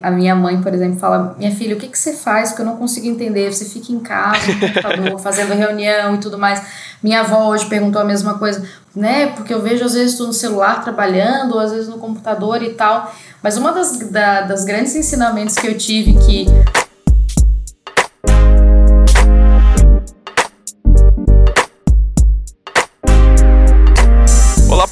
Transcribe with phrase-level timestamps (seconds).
[0.00, 2.50] A minha mãe, por exemplo, fala: Minha filha, o que, que você faz?
[2.50, 3.52] Porque eu não consigo entender.
[3.52, 6.62] Você fica em casa, no computador, fazendo reunião e tudo mais.
[7.02, 8.64] Minha avó hoje perguntou a mesma coisa,
[8.94, 9.26] né?
[9.28, 12.74] Porque eu vejo, às vezes, tu no celular trabalhando, ou às vezes no computador e
[12.74, 13.12] tal.
[13.42, 16.46] Mas uma das, da, das grandes ensinamentos que eu tive que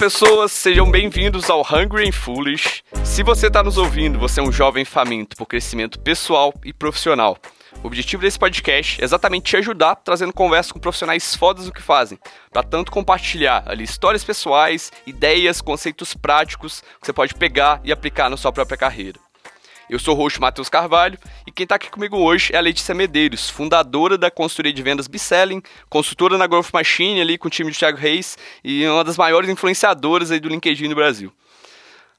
[0.06, 2.84] pessoas, sejam bem-vindos ao Hungry and Foolish.
[3.04, 7.36] Se você está nos ouvindo, você é um jovem faminto por crescimento pessoal e profissional.
[7.82, 11.82] O objetivo desse podcast é exatamente te ajudar trazendo conversa com profissionais fodas do que
[11.82, 12.20] fazem,
[12.52, 18.30] para tanto compartilhar ali histórias pessoais, ideias, conceitos práticos que você pode pegar e aplicar
[18.30, 19.25] na sua própria carreira.
[19.88, 22.92] Eu sou o host Matheus Carvalho e quem está aqui comigo hoje é a Letícia
[22.92, 27.70] Medeiros, fundadora da consultoria de vendas Biselling, consultora na Growth Machine ali com o time
[27.70, 31.32] do Thiago Reis e uma das maiores influenciadoras aí do LinkedIn no Brasil.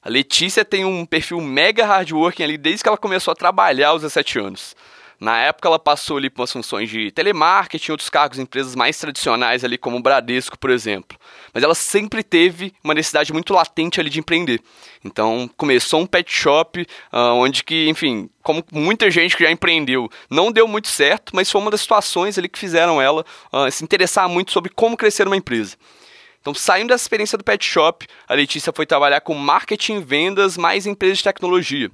[0.01, 4.01] A Letícia tem um perfil mega hardworking ali desde que ela começou a trabalhar aos
[4.01, 4.73] 17 anos.
[5.19, 8.97] Na época ela passou ali por umas funções de telemarketing, outros cargos em empresas mais
[8.97, 11.17] tradicionais ali como o Bradesco, por exemplo.
[11.53, 14.61] Mas ela sempre teve uma necessidade muito latente ali de empreender.
[15.03, 20.09] Então começou um pet shop, uh, onde que, enfim, como muita gente que já empreendeu,
[20.29, 23.83] não deu muito certo, mas foi uma das situações ali que fizeram ela uh, se
[23.83, 25.75] interessar muito sobre como crescer uma empresa.
[26.39, 30.85] Então, saindo dessa experiência do pet shop, a Letícia foi trabalhar com marketing, vendas, mais
[30.85, 31.91] empresas de tecnologia.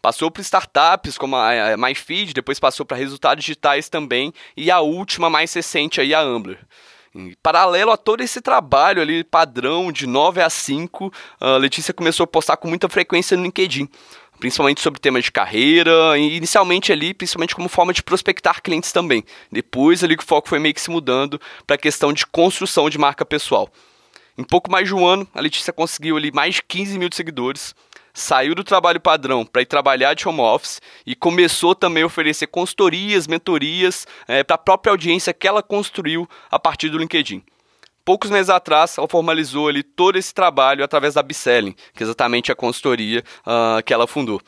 [0.00, 5.28] Passou por startups como a MyFeed, depois passou para resultados digitais também, e a última
[5.28, 6.58] mais recente aí, a Ambler.
[7.12, 12.22] Em paralelo a todo esse trabalho ali padrão de 9 a 5, a Letícia começou
[12.22, 13.88] a postar com muita frequência no LinkedIn,
[14.38, 19.24] principalmente sobre temas de carreira, e inicialmente ali, principalmente como forma de prospectar clientes também.
[19.50, 22.88] Depois ali que o foco foi meio que se mudando para a questão de construção
[22.88, 23.68] de marca pessoal.
[24.38, 27.74] Em pouco mais de um ano, a Letícia conseguiu ali mais de 15 mil seguidores,
[28.12, 32.46] saiu do trabalho padrão para ir trabalhar de home office e começou também a oferecer
[32.46, 37.42] consultorias, mentorias é, para a própria audiência que ela construiu a partir do LinkedIn.
[38.04, 42.50] Poucos meses atrás, ela formalizou ali todo esse trabalho através da Biselling, que é exatamente
[42.50, 44.40] a consultoria uh, que ela fundou.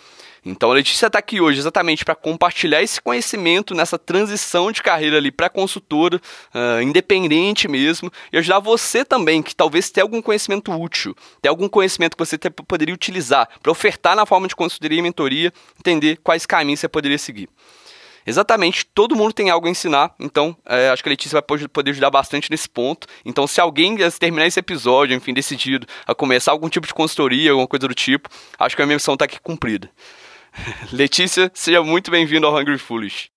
[0.45, 5.17] Então a Letícia está aqui hoje exatamente para compartilhar esse conhecimento nessa transição de carreira
[5.17, 6.21] ali para consultora,
[6.53, 11.69] uh, independente mesmo, e ajudar você também, que talvez tenha algum conhecimento útil, tenha algum
[11.69, 16.45] conhecimento que você poderia utilizar para ofertar na forma de consultoria e mentoria, entender quais
[16.45, 17.49] caminhos você poderia seguir.
[18.27, 21.91] Exatamente, todo mundo tem algo a ensinar, então é, acho que a Letícia vai poder
[21.91, 23.07] ajudar bastante nesse ponto.
[23.25, 27.67] Então, se alguém terminar esse episódio, enfim, decidido a começar algum tipo de consultoria, alguma
[27.67, 28.29] coisa do tipo,
[28.59, 29.91] acho que a minha missão está aqui cumprida.
[30.93, 33.31] Letícia, seja muito bem-vindo ao Hungry Foolish.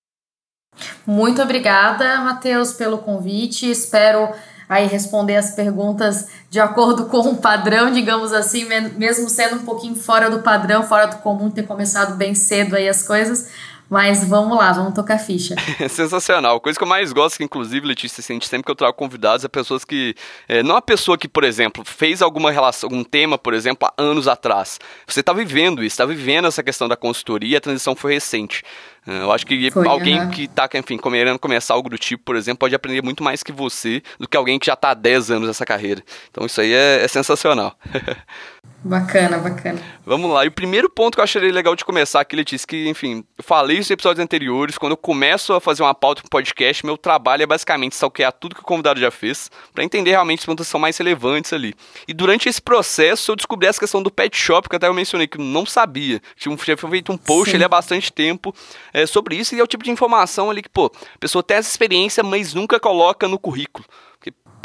[1.05, 3.69] Muito obrigada, Matheus, pelo convite.
[3.69, 4.29] Espero
[4.67, 8.65] aí responder as perguntas de acordo com o padrão, digamos assim,
[8.97, 12.89] mesmo sendo um pouquinho fora do padrão, fora do comum ter começado bem cedo aí
[12.89, 13.49] as coisas.
[13.89, 15.55] Mas vamos lá, vamos tocar ficha.
[15.89, 16.59] Sensacional.
[16.59, 19.47] Coisa que eu mais gosto, que inclusive, Letícia, sente sempre que eu trago convidados, é
[19.47, 20.15] pessoas que.
[20.47, 24.01] É, não a pessoa que, por exemplo, fez alguma relação, algum tema, por exemplo, há
[24.01, 24.79] anos atrás.
[25.05, 28.63] Você está vivendo isso, está vivendo essa questão da consultoria, a transição foi recente.
[29.07, 30.31] É, eu acho que foi, alguém uhum.
[30.31, 33.51] que está, enfim, querendo começar algo do tipo, por exemplo, pode aprender muito mais que
[33.51, 36.03] você do que alguém que já está há 10 anos nessa carreira.
[36.31, 37.77] Então isso aí é, é sensacional.
[38.87, 39.81] Bacana, bacana.
[40.05, 40.45] Vamos lá.
[40.45, 43.43] E o primeiro ponto que eu acharia legal de começar aqui, Letícia, que, enfim, eu
[43.43, 46.95] falei isso em episódios anteriores, quando eu começo a fazer uma pauta pro podcast, meu
[46.95, 50.67] trabalho é basicamente stalkear tudo que o convidado já fez, para entender realmente as pontos
[50.67, 51.73] são mais relevantes ali.
[52.07, 55.25] E durante esse processo, eu descobri essa questão do pet shop, que até eu mencionei,
[55.25, 56.21] que eu não sabia.
[56.37, 57.57] Tinha feito um post Sim.
[57.57, 58.53] ali há bastante tempo
[58.93, 61.57] é, sobre isso, e é o tipo de informação ali que, pô, a pessoa tem
[61.57, 63.83] essa experiência, mas nunca coloca no currículo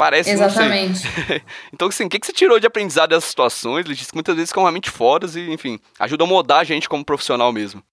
[0.01, 1.07] parece Exatamente.
[1.71, 4.49] então, assim, o que, que você tirou de aprendizado dessas situações, Letícia, que muitas vezes
[4.49, 7.83] ficam realmente fora e, enfim, ajudam a mudar a gente como profissional mesmo?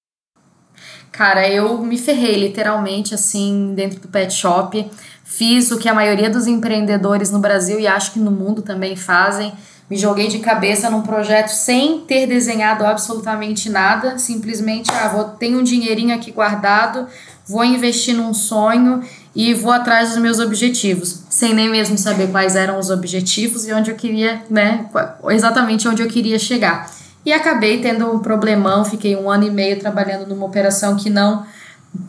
[1.12, 4.90] Cara, eu me ferrei literalmente, assim, dentro do pet shop.
[5.22, 8.96] Fiz o que a maioria dos empreendedores no Brasil e acho que no mundo também
[8.96, 9.52] fazem.
[9.90, 14.18] Me joguei de cabeça num projeto sem ter desenhado absolutamente nada.
[14.18, 17.06] Simplesmente, ah, vou, tenho um dinheirinho aqui guardado,
[17.46, 19.02] vou investir num sonho
[19.38, 23.72] e vou atrás dos meus objetivos, sem nem mesmo saber quais eram os objetivos e
[23.72, 24.86] onde eu queria, né,
[25.28, 26.90] exatamente onde eu queria chegar.
[27.24, 31.46] E acabei tendo um problemão, fiquei um ano e meio trabalhando numa operação que não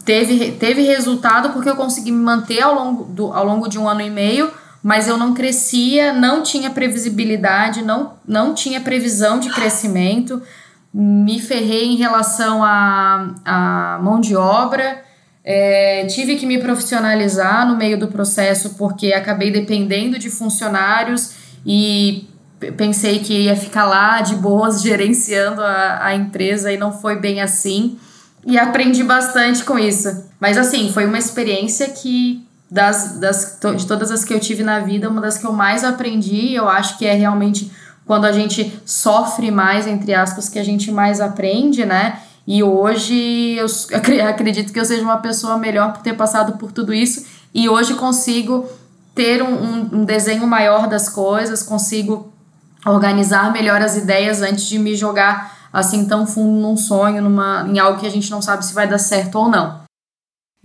[0.04, 3.88] teve, teve resultado porque eu consegui me manter ao longo, do, ao longo de um
[3.88, 4.50] ano e meio,
[4.82, 10.42] mas eu não crescia, não tinha previsibilidade, não, não tinha previsão de crescimento,
[10.92, 15.08] me ferrei em relação à a mão de obra
[15.52, 21.32] é, tive que me profissionalizar no meio do processo porque acabei dependendo de funcionários
[21.66, 22.30] e
[22.78, 27.42] pensei que ia ficar lá de boas gerenciando a, a empresa e não foi bem
[27.42, 27.98] assim.
[28.46, 30.24] E aprendi bastante com isso.
[30.40, 34.82] Mas assim, foi uma experiência que das, das, de todas as que eu tive na
[34.82, 37.72] vida, uma das que eu mais aprendi, eu acho que é realmente
[38.06, 42.20] quando a gente sofre mais, entre aspas, que a gente mais aprende, né?
[42.50, 43.68] E hoje eu
[44.28, 47.94] acredito que eu seja uma pessoa melhor por ter passado por tudo isso e hoje
[47.94, 48.68] consigo
[49.14, 52.34] ter um, um, desenho maior das coisas, consigo
[52.84, 57.78] organizar melhor as ideias antes de me jogar assim tão fundo num sonho, numa, em
[57.78, 59.82] algo que a gente não sabe se vai dar certo ou não.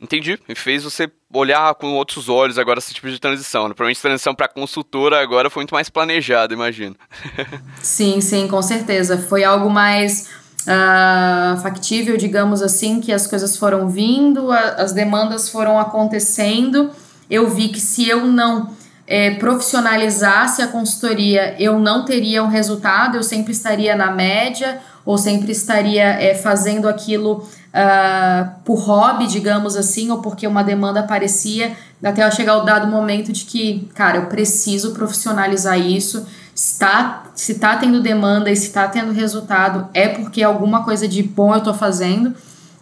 [0.01, 0.41] Entendi.
[0.49, 3.69] E fez você olhar com outros olhos agora esse tipo de transição.
[3.69, 3.75] Né?
[3.75, 6.97] Provavelmente a transição para consultora agora foi muito mais planejada, imagino.
[7.83, 9.19] sim, sim, com certeza.
[9.19, 15.49] Foi algo mais uh, factível, digamos assim, que as coisas foram vindo, a, as demandas
[15.49, 16.91] foram acontecendo.
[17.31, 18.71] Eu vi que se eu não
[19.07, 25.19] é, profissionalizasse a consultoria, eu não teria um resultado, eu sempre estaria na média ou
[25.19, 31.73] sempre estaria é, fazendo aquilo uh, por hobby, digamos assim, ou porque uma demanda aparecia,
[32.03, 36.27] até chegar o dado momento de que, cara, eu preciso profissionalizar isso.
[36.55, 41.23] Está, se está tendo demanda e se está tendo resultado, é porque alguma coisa de
[41.23, 42.35] bom eu estou fazendo.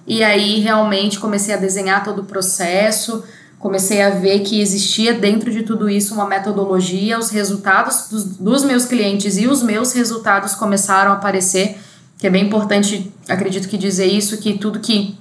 [0.06, 3.24] E aí realmente comecei a desenhar todo o processo,
[3.58, 8.64] comecei a ver que existia dentro de tudo isso uma metodologia, os resultados dos, dos
[8.64, 11.78] meus clientes e os meus resultados começaram a aparecer
[12.22, 15.18] que é bem importante, acredito que dizer isso, que tudo que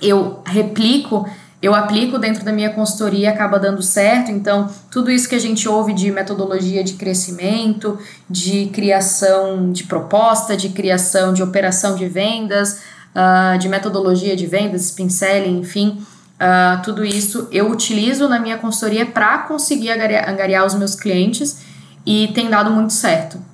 [0.00, 1.28] eu replico,
[1.60, 4.30] eu aplico dentro da minha consultoria acaba dando certo.
[4.30, 7.98] Então, tudo isso que a gente ouve de metodologia de crescimento,
[8.28, 12.80] de criação de proposta, de criação de operação de vendas,
[13.14, 15.98] uh, de metodologia de vendas, pinceling, enfim,
[16.40, 21.58] uh, tudo isso eu utilizo na minha consultoria para conseguir angariar os meus clientes
[22.04, 23.45] e tem dado muito certo.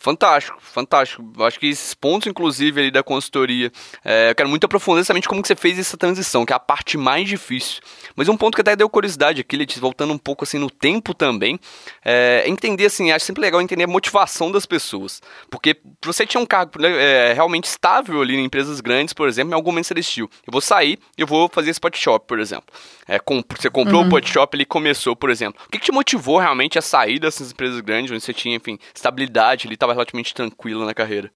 [0.00, 1.24] Fantástico, fantástico.
[1.42, 3.72] Acho que esses pontos, inclusive, ali da consultoria,
[4.04, 6.60] é, eu quero muito aprofundar exatamente como que você fez essa transição, que é a
[6.60, 7.82] parte mais difícil.
[8.14, 11.12] Mas um ponto que até deu curiosidade aqui, Letícia, voltando um pouco assim no tempo
[11.12, 11.58] também,
[12.04, 15.20] é entender assim, acho sempre legal entender a motivação das pessoas.
[15.50, 19.50] Porque você tinha um cargo né, é, realmente estável ali em empresas grandes, por exemplo,
[19.50, 22.38] em algum momento você decidiu, eu vou sair, eu vou fazer esse pot shop, por
[22.38, 22.72] exemplo.
[23.08, 23.18] É,
[23.58, 24.06] você comprou uhum.
[24.06, 25.60] o pot shop, ele começou, por exemplo.
[25.66, 28.78] O que, que te motivou realmente a sair dessas empresas grandes, onde você tinha, enfim,
[28.94, 31.30] estabilidade, ele estava relativamente tranquilo na carreira?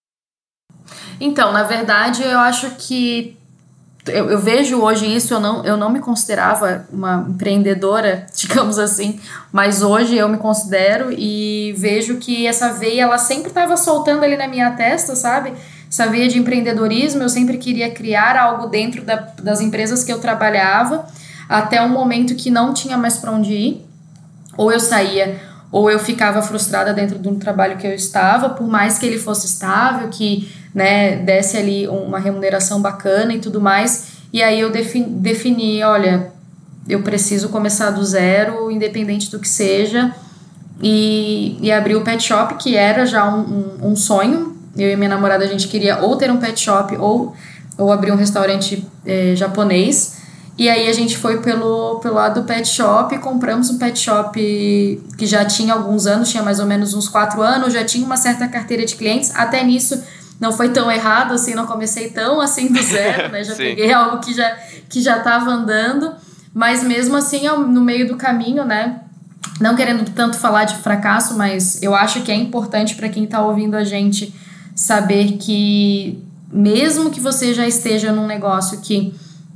[1.20, 3.36] Então, na verdade, eu acho que
[4.06, 9.20] eu, eu, vejo hoje isso, eu não, eu não me considerava uma empreendedora, digamos assim,
[9.52, 14.36] mas hoje eu me considero e vejo que essa veia, ela sempre estava soltando ali
[14.36, 15.52] na minha testa, sabe?
[15.88, 20.18] Essa veia de empreendedorismo, eu sempre queria criar algo dentro da, das empresas que eu
[20.18, 21.06] trabalhava
[21.48, 23.86] até um momento que não tinha mais para onde ir,
[24.56, 28.98] ou eu saía, ou eu ficava frustrada dentro do trabalho que eu estava, por mais
[28.98, 34.12] que ele fosse estável, que né, desse ali uma remuneração bacana e tudo mais.
[34.30, 36.30] E aí eu defini, defini olha,
[36.86, 40.14] eu preciso começar do zero, independente do que seja,
[40.82, 44.56] e, e abri o pet shop, que era já um, um, um sonho.
[44.76, 47.34] Eu e minha namorada, a gente queria ou ter um pet shop ou,
[47.78, 50.21] ou abrir um restaurante eh, japonês.
[50.62, 55.02] E aí a gente foi pelo, pelo lado do pet shop, compramos um pet shop
[55.18, 58.16] que já tinha alguns anos, tinha mais ou menos uns quatro anos, já tinha uma
[58.16, 59.32] certa carteira de clientes.
[59.34, 60.00] Até nisso
[60.38, 63.42] não foi tão errado assim, não comecei tão assim do zero, né?
[63.42, 64.56] Já peguei algo que já
[64.88, 66.14] que já estava andando,
[66.54, 69.00] mas mesmo assim no meio do caminho, né?
[69.60, 73.44] Não querendo tanto falar de fracasso, mas eu acho que é importante para quem está
[73.44, 74.32] ouvindo a gente
[74.76, 79.12] saber que mesmo que você já esteja num negócio que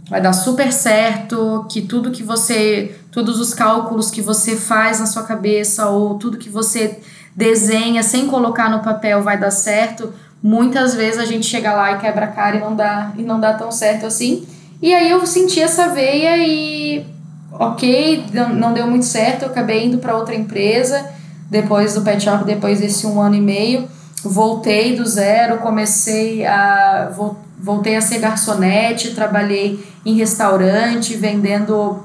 [0.09, 5.07] vai dar super certo, que tudo que você, todos os cálculos que você faz na
[5.07, 7.01] sua cabeça ou tudo que você
[7.35, 10.13] desenha sem colocar no papel vai dar certo.
[10.43, 13.41] Muitas vezes a gente chega lá e quebra a cara e não dá e não
[13.41, 14.47] dá tão certo assim.
[14.81, 17.05] E aí eu senti essa veia e
[17.53, 21.11] ok, não deu muito certo, eu acabei indo para outra empresa
[21.51, 23.89] depois do pet shop, depois desse um ano e meio,
[24.28, 27.12] voltei do zero, comecei a
[27.59, 32.04] voltei a ser garçonete, trabalhei em restaurante, vendendo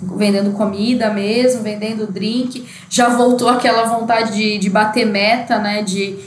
[0.00, 2.66] vendendo comida mesmo, vendendo drink.
[2.90, 5.82] Já voltou aquela vontade de, de bater meta, né?
[5.82, 6.18] De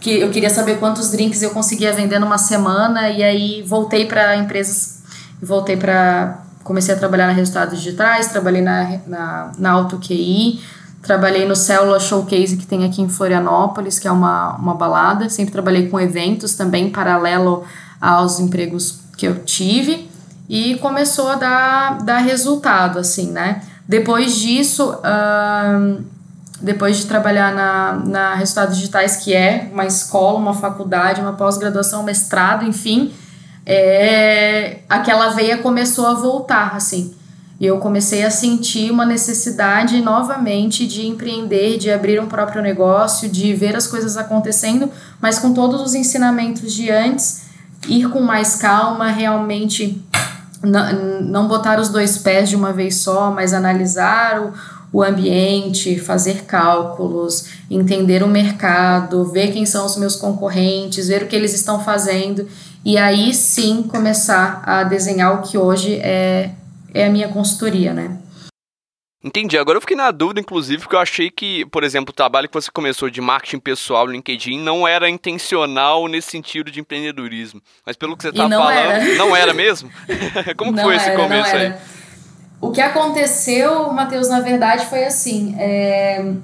[0.00, 4.36] que eu queria saber quantos drinks eu conseguia vender numa semana e aí voltei para
[4.36, 5.02] empresas,
[5.40, 10.60] voltei para comecei a trabalhar na resultados digitais, trabalhei na, na, na Auto QI,
[11.02, 15.52] trabalhei no Célula Showcase que tem aqui em Florianópolis, que é uma, uma balada, sempre
[15.52, 17.64] trabalhei com eventos também paralelo
[18.00, 20.08] aos empregos que eu tive
[20.48, 23.62] e começou a dar, dar resultado, assim, né?
[23.86, 24.94] Depois disso,
[26.60, 32.02] depois de trabalhar na, na Resultados Digitais, que é uma escola, uma faculdade, uma pós-graduação,
[32.02, 33.12] mestrado, enfim,
[33.66, 37.14] é, aquela veia começou a voltar, assim.
[37.62, 43.28] E eu comecei a sentir uma necessidade novamente de empreender, de abrir um próprio negócio,
[43.28, 44.90] de ver as coisas acontecendo,
[45.20, 47.42] mas com todos os ensinamentos de antes,
[47.86, 50.04] ir com mais calma, realmente
[50.64, 54.52] não botar os dois pés de uma vez só, mas analisar o,
[54.92, 61.26] o ambiente, fazer cálculos, entender o mercado, ver quem são os meus concorrentes, ver o
[61.28, 62.44] que eles estão fazendo.
[62.84, 66.50] E aí sim começar a desenhar o que hoje é,
[66.92, 68.18] é a minha consultoria, né?
[69.24, 69.56] Entendi.
[69.56, 72.54] Agora eu fiquei na dúvida, inclusive, porque eu achei que, por exemplo, o trabalho que
[72.54, 77.62] você começou de marketing pessoal no LinkedIn não era intencional nesse sentido de empreendedorismo.
[77.86, 79.14] Mas pelo que você está falando, era.
[79.14, 79.90] não era mesmo?
[80.56, 81.74] Como não foi era, esse começo aí?
[82.60, 85.54] O que aconteceu, Matheus, na verdade, foi assim.
[85.56, 86.34] É...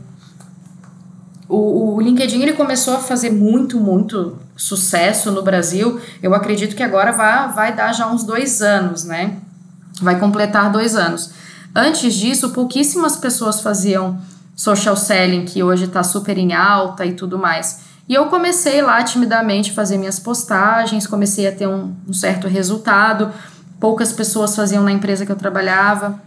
[1.48, 6.00] O, o LinkedIn ele começou a fazer muito, muito sucesso no Brasil.
[6.22, 9.38] Eu acredito que agora vai, vai dar já uns dois anos, né?
[10.00, 11.30] Vai completar dois anos.
[11.74, 14.18] Antes disso, pouquíssimas pessoas faziam
[14.56, 17.80] social selling, que hoje está super em alta e tudo mais.
[18.08, 22.48] E eu comecei lá timidamente a fazer minhas postagens, comecei a ter um, um certo
[22.48, 23.30] resultado.
[23.78, 26.20] Poucas pessoas faziam na empresa que eu trabalhava.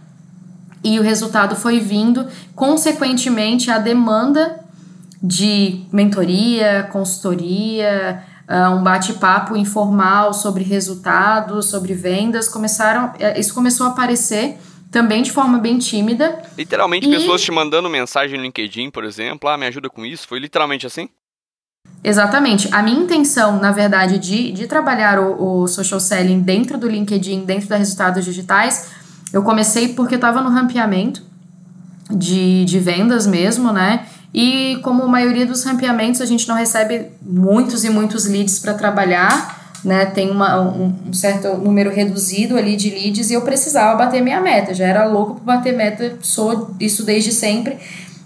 [0.84, 2.26] E o resultado foi vindo.
[2.54, 4.60] Consequentemente, a demanda
[5.22, 13.90] de mentoria, consultoria, um bate-papo informal sobre resultados, sobre vendas, começaram, eh, isso começou a
[13.90, 14.58] aparecer
[14.90, 16.42] também de forma bem tímida.
[16.56, 17.10] Literalmente, e...
[17.10, 20.86] pessoas te mandando mensagem no LinkedIn, por exemplo, ah, me ajuda com isso, foi literalmente
[20.86, 21.08] assim?
[22.04, 22.68] Exatamente.
[22.72, 27.44] A minha intenção, na verdade, de, de trabalhar o, o social selling dentro do LinkedIn,
[27.44, 28.90] dentro da resultados digitais,
[29.32, 31.22] eu comecei porque eu estava no rampeamento
[32.10, 34.06] de, de vendas mesmo, né?
[34.34, 38.74] E como a maioria dos rampeamentos, a gente não recebe muitos e muitos leads para
[38.74, 43.96] trabalhar né, tem uma, um, um, certo número reduzido ali de leads e eu precisava
[43.96, 44.72] bater minha meta.
[44.72, 47.78] Já era louco para bater meta, sou isso desde sempre.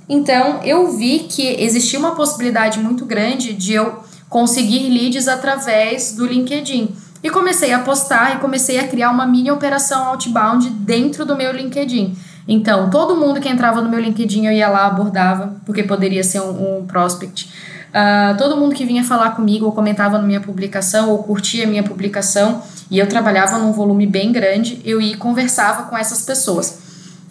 [0.08, 6.26] Então eu vi que existia uma possibilidade muito grande de eu conseguir leads através do
[6.26, 6.94] LinkedIn.
[7.22, 11.52] E comecei a postar e comecei a criar uma mini operação outbound dentro do meu
[11.52, 12.14] LinkedIn.
[12.48, 16.40] Então, todo mundo que entrava no meu LinkedIn eu ia lá, abordava, porque poderia ser
[16.40, 17.50] um, um prospect.
[17.88, 21.66] Uh, todo mundo que vinha falar comigo ou comentava na minha publicação ou curtia a
[21.66, 26.22] minha publicação e eu trabalhava num volume bem grande, eu ia e conversava com essas
[26.22, 26.78] pessoas.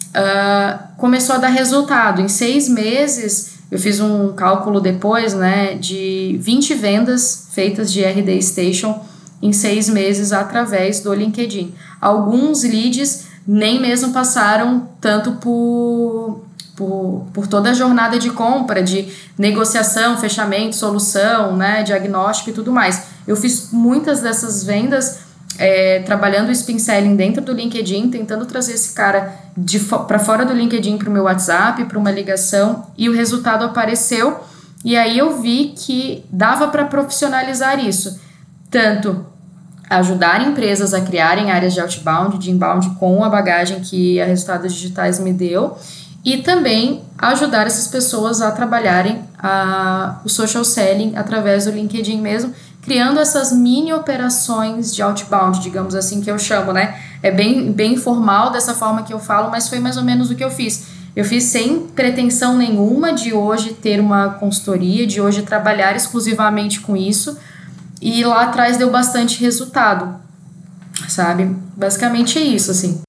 [0.08, 2.20] Uh, começou a dar resultado.
[2.20, 8.42] Em seis meses, eu fiz um cálculo depois, né, de 20 vendas feitas de RD
[8.42, 9.04] Station
[9.42, 11.74] em seis meses através do LinkedIn.
[12.00, 16.44] Alguns leads nem mesmo passaram tanto por
[16.76, 22.70] por, por toda a jornada de compra, de negociação, fechamento, solução, né, diagnóstico e tudo
[22.70, 23.06] mais.
[23.26, 25.20] Eu fiz muitas dessas vendas
[25.58, 29.32] é, trabalhando o spin selling dentro do LinkedIn, tentando trazer esse cara
[29.88, 33.64] fo para fora do LinkedIn para o meu WhatsApp, para uma ligação, e o resultado
[33.64, 34.40] apareceu.
[34.84, 38.20] E aí eu vi que dava para profissionalizar isso,
[38.70, 39.24] tanto
[39.88, 44.74] ajudar empresas a criarem áreas de outbound, de inbound com a bagagem que a Resultados
[44.74, 45.76] Digitais me deu,
[46.24, 52.52] e também ajudar essas pessoas a trabalharem a, o social selling através do LinkedIn mesmo,
[52.82, 57.00] criando essas mini operações de outbound, digamos assim, que eu chamo, né?
[57.22, 60.34] É bem, bem informal dessa forma que eu falo, mas foi mais ou menos o
[60.34, 60.86] que eu fiz.
[61.14, 66.96] Eu fiz sem pretensão nenhuma de hoje ter uma consultoria, de hoje trabalhar exclusivamente com
[66.96, 67.38] isso,
[68.00, 70.20] e lá atrás deu bastante resultado,
[71.08, 71.44] sabe?
[71.76, 73.02] Basicamente é isso, assim.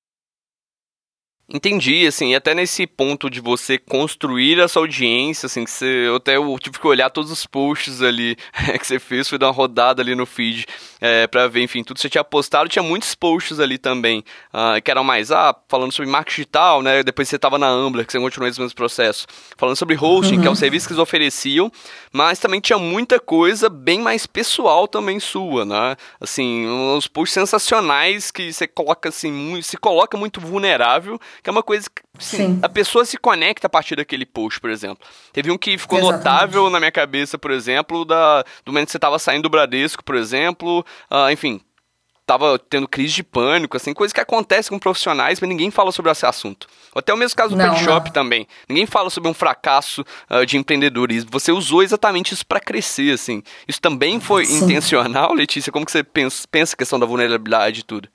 [1.50, 6.18] Entendi, assim, e até nesse ponto de você construir essa audiência, assim, que você, eu
[6.18, 8.36] até eu tive que olhar todos os posts ali
[8.78, 10.66] que você fez, fui dar uma rodada ali no feed
[11.00, 14.82] é, pra ver, enfim, tudo que você tinha postado, tinha muitos posts ali também, uh,
[14.84, 18.12] que eram mais, ah, falando sobre marketing digital, né, depois você tava na Ambler, que
[18.12, 19.26] você continuou esse mesmo processo,
[19.56, 20.42] falando sobre hosting, uhum.
[20.42, 20.56] que é o uhum.
[20.56, 21.72] serviço que eles ofereciam,
[22.12, 28.32] mas também tinha muita coisa bem mais pessoal também sua, né, assim, uns posts sensacionais
[28.32, 32.60] que você coloca, assim, muito, se coloca muito vulnerável, que é uma coisa que Sim.
[32.62, 35.08] a pessoa se conecta a partir daquele post, por exemplo.
[35.32, 36.24] Teve um que ficou Exatamente.
[36.26, 40.04] notável na minha cabeça, por exemplo, da, do momento que você estava saindo do Bradesco,
[40.04, 41.62] por exemplo, uh, enfim,
[42.28, 46.12] tava tendo crise de pânico, assim, coisas que acontecem com profissionais, mas ninguém fala sobre
[46.12, 46.68] esse assunto.
[46.94, 48.46] Até o mesmo caso do não, Pet Shop também.
[48.68, 51.32] Ninguém fala sobre um fracasso uh, de empreendedorismo.
[51.32, 53.42] Você usou exatamente isso para crescer, assim.
[53.66, 54.66] Isso também foi Sim.
[54.66, 55.72] intencional, Letícia?
[55.72, 58.10] Como que você pensa, pensa a questão da vulnerabilidade e tudo?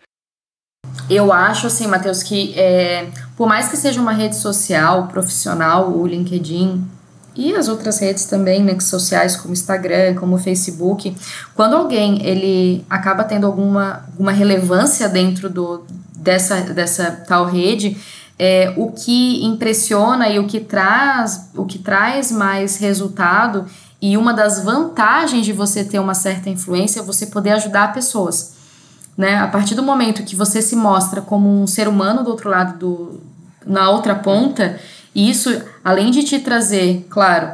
[1.08, 6.06] Eu acho, assim, Matheus, que é, por mais que seja uma rede social profissional, o
[6.06, 6.86] LinkedIn,
[7.34, 11.16] e as outras redes também, né, sociais como Instagram, como Facebook,
[11.54, 15.84] quando alguém ele acaba tendo alguma, alguma relevância dentro do,
[16.16, 17.96] dessa, dessa tal rede,
[18.38, 23.66] é, o que impressiona e o que traz o que traz mais resultado
[24.00, 28.54] e uma das vantagens de você ter uma certa influência é você poder ajudar pessoas.
[29.16, 29.36] Né?
[29.36, 32.78] A partir do momento que você se mostra como um ser humano do outro lado
[32.78, 33.20] do,
[33.64, 34.80] na outra ponta,
[35.14, 37.50] isso, além de te trazer, claro,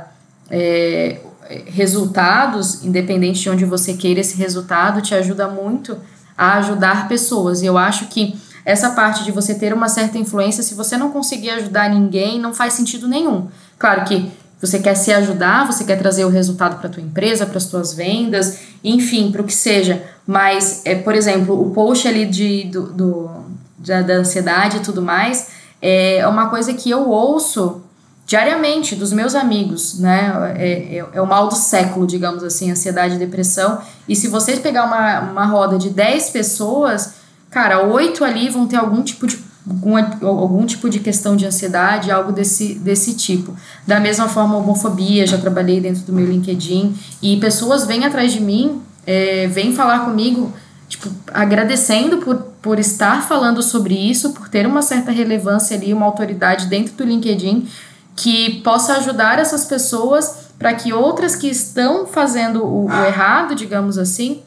[0.51, 1.21] é,
[1.67, 5.97] resultados, independente de onde você queira esse resultado, te ajuda muito
[6.37, 7.63] a ajudar pessoas.
[7.63, 11.11] E eu acho que essa parte de você ter uma certa influência, se você não
[11.11, 13.49] conseguir ajudar ninguém, não faz sentido nenhum.
[13.79, 17.59] Claro que você quer se ajudar, você quer trazer o resultado para tua empresa, para
[17.59, 20.03] as tuas vendas, enfim, para o que seja.
[20.27, 23.31] Mas, é, por exemplo, o post ali de, do, do
[23.79, 27.83] da ansiedade e tudo mais é uma coisa que eu ouço
[28.27, 30.55] diariamente dos meus amigos, né?
[30.59, 33.81] É, é, é, o mal do século, digamos assim, ansiedade e depressão.
[34.07, 37.15] E se vocês pegar uma, uma roda de 10 pessoas,
[37.51, 42.11] cara, oito ali vão ter algum tipo de algum, algum tipo de questão de ansiedade,
[42.11, 43.55] algo desse, desse tipo.
[43.87, 48.41] Da mesma forma, homofobia, já trabalhei dentro do meu LinkedIn, e pessoas vêm atrás de
[48.41, 50.53] mim, é, vêm falar comigo,
[50.89, 56.07] tipo, agradecendo por, por estar falando sobre isso, por ter uma certa relevância ali, uma
[56.07, 57.69] autoridade dentro do LinkedIn,
[58.17, 63.97] que possa ajudar essas pessoas para que outras que estão fazendo o, o errado, digamos
[63.97, 64.43] assim,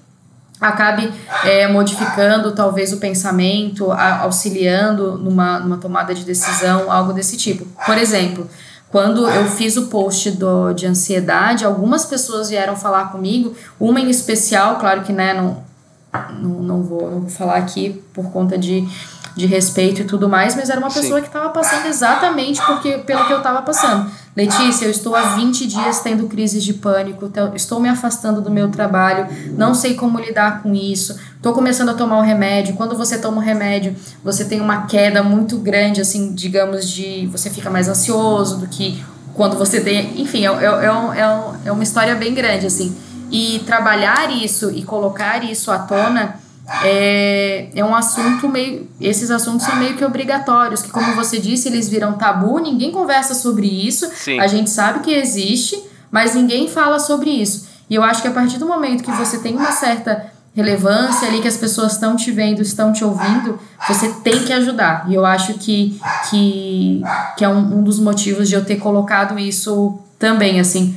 [0.60, 1.12] acabe
[1.44, 7.66] é, modificando talvez o pensamento, a, auxiliando numa, numa tomada de decisão, algo desse tipo.
[7.86, 8.48] Por exemplo,
[8.90, 14.10] quando eu fiz o post do, de ansiedade, algumas pessoas vieram falar comigo, uma em
[14.10, 15.64] especial, claro que né, não,
[16.40, 18.88] não, não, vou, não vou falar aqui por conta de
[19.36, 21.22] de respeito e tudo mais, mas era uma pessoa Sim.
[21.22, 24.12] que estava passando exatamente porque, pelo que eu estava passando.
[24.36, 28.70] Letícia, eu estou há 20 dias tendo crises de pânico, estou me afastando do meu
[28.70, 29.28] trabalho,
[29.58, 32.76] não sei como lidar com isso, estou começando a tomar o remédio.
[32.76, 37.28] Quando você toma o remédio, você tem uma queda muito grande, assim, digamos, de.
[37.28, 40.22] Você fica mais ansioso do que quando você tem.
[40.22, 42.96] Enfim, é, é, é, é uma história bem grande, assim.
[43.32, 46.36] E trabalhar isso e colocar isso à tona
[46.84, 48.90] é, é um assunto meio.
[49.00, 53.34] Esses assuntos são meio que obrigatórios, que, como você disse, eles viram tabu, ninguém conversa
[53.34, 54.10] sobre isso.
[54.14, 54.40] Sim.
[54.40, 57.68] A gente sabe que existe, mas ninguém fala sobre isso.
[57.90, 61.42] E eu acho que a partir do momento que você tem uma certa relevância ali,
[61.42, 65.06] que as pessoas estão te vendo, estão te ouvindo, você tem que ajudar.
[65.10, 67.02] E eu acho que, que,
[67.38, 70.96] que é um, um dos motivos de eu ter colocado isso também, assim,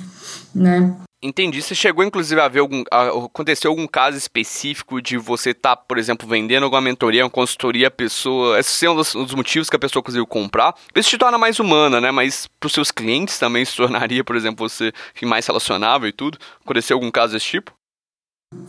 [0.55, 0.93] né?
[1.27, 1.63] Entendi.
[1.63, 2.85] Você chegou, inclusive, a ver algum.
[2.91, 7.31] A, aconteceu algum caso específico de você estar, tá, por exemplo, vendendo alguma mentoria, uma
[7.31, 8.61] consultoria, a pessoa.
[8.61, 10.75] Esse é um dos, um dos, motivos que a pessoa conseguiu comprar.
[10.95, 12.11] Isso te torna mais humana, né?
[12.11, 16.37] Mas para os seus clientes também se tornaria, por exemplo, você mais relacionável e tudo.
[16.63, 17.73] Aconteceu algum caso desse tipo?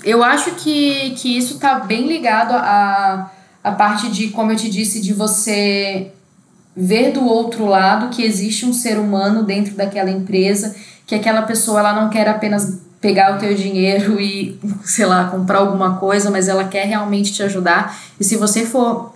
[0.05, 4.69] Eu acho que, que isso está bem ligado a, a parte de, como eu te
[4.69, 6.09] disse, de você
[6.73, 10.73] ver do outro lado que existe um ser humano dentro daquela empresa
[11.05, 15.59] que aquela pessoa ela não quer apenas pegar o teu dinheiro e, sei lá, comprar
[15.59, 17.95] alguma coisa, mas ela quer realmente te ajudar.
[18.19, 19.13] E se você for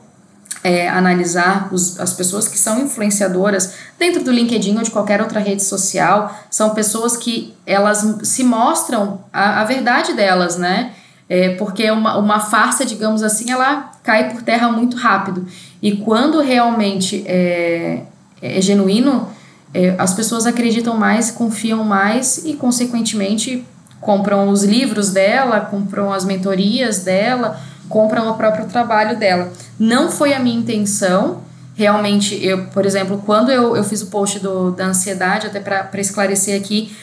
[0.64, 5.40] é, analisar os, as pessoas que são influenciadoras dentro do LinkedIn ou de qualquer outra
[5.40, 10.92] rede social, são pessoas que elas se mostram a, a verdade delas, né?
[11.28, 15.48] É, porque uma, uma farsa, digamos assim, ela cai por terra muito rápido.
[15.82, 18.02] E quando realmente é,
[18.42, 19.30] é genuíno,
[19.74, 23.66] é, as pessoas acreditam mais, confiam mais e, consequentemente,
[24.02, 29.52] compram os livros dela, compram as mentorias dela, compram o próprio trabalho dela.
[29.78, 31.42] Não foi a minha intenção.
[31.76, 36.02] Realmente, eu, por exemplo, quando eu, eu fiz o post do, da ansiedade, até para
[36.02, 36.94] esclarecer aqui,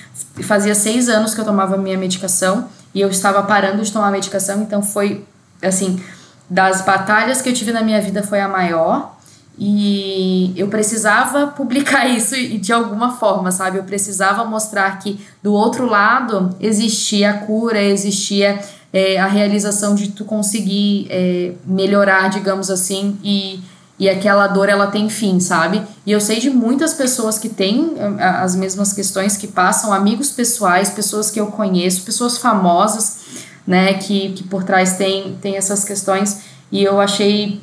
[0.42, 4.62] fazia seis anos que eu tomava minha medicação e eu estava parando de tomar medicação,
[4.62, 5.24] então foi
[5.62, 6.00] assim,
[6.48, 9.15] das batalhas que eu tive na minha vida foi a maior
[9.59, 13.79] e eu precisava publicar isso de alguma forma, sabe?
[13.79, 18.61] Eu precisava mostrar que do outro lado existia a cura, existia
[18.92, 23.61] é, a realização de tu conseguir é, melhorar, digamos assim, e,
[23.99, 25.83] e aquela dor ela tem fim, sabe?
[26.05, 30.90] E eu sei de muitas pessoas que têm as mesmas questões, que passam, amigos pessoais,
[30.90, 33.19] pessoas que eu conheço, pessoas famosas,
[33.66, 37.61] né, que, que por trás tem, tem essas questões, e eu achei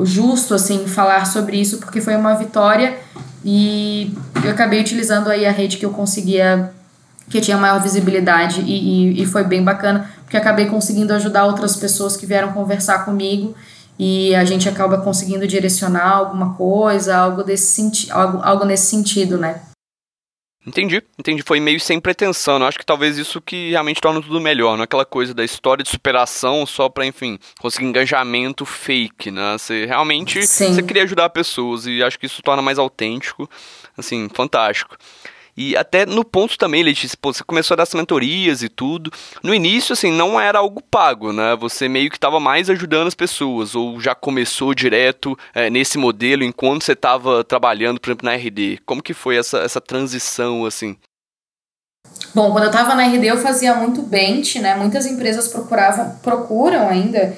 [0.00, 2.98] justo assim falar sobre isso porque foi uma vitória
[3.44, 6.72] e eu acabei utilizando aí a rede que eu conseguia
[7.28, 11.76] que tinha maior visibilidade e, e, e foi bem bacana porque acabei conseguindo ajudar outras
[11.76, 13.54] pessoas que vieram conversar comigo
[13.98, 19.56] e a gente acaba conseguindo direcionar alguma coisa algo desse algo, algo nesse sentido né
[20.68, 21.42] Entendi, entendi.
[21.42, 22.58] Foi meio sem pretensão.
[22.58, 24.76] Eu acho que talvez isso que realmente torna tudo melhor.
[24.76, 29.56] Não é aquela coisa da história de superação só pra, enfim, conseguir engajamento fake, né?
[29.56, 33.48] Você realmente você queria ajudar pessoas e acho que isso torna mais autêntico.
[33.96, 34.96] Assim, fantástico.
[35.58, 39.10] E até no ponto também, Letícia, pô, você começou a dar as mentorias e tudo.
[39.42, 41.56] No início, assim, não era algo pago, né?
[41.56, 46.44] Você meio que estava mais ajudando as pessoas, ou já começou direto é, nesse modelo
[46.44, 48.78] enquanto você estava trabalhando, por exemplo, na RD.
[48.86, 50.96] Como que foi essa, essa transição, assim?
[52.32, 54.76] Bom, quando eu estava na RD eu fazia muito bench, né?
[54.76, 57.36] Muitas empresas procuravam, procuram ainda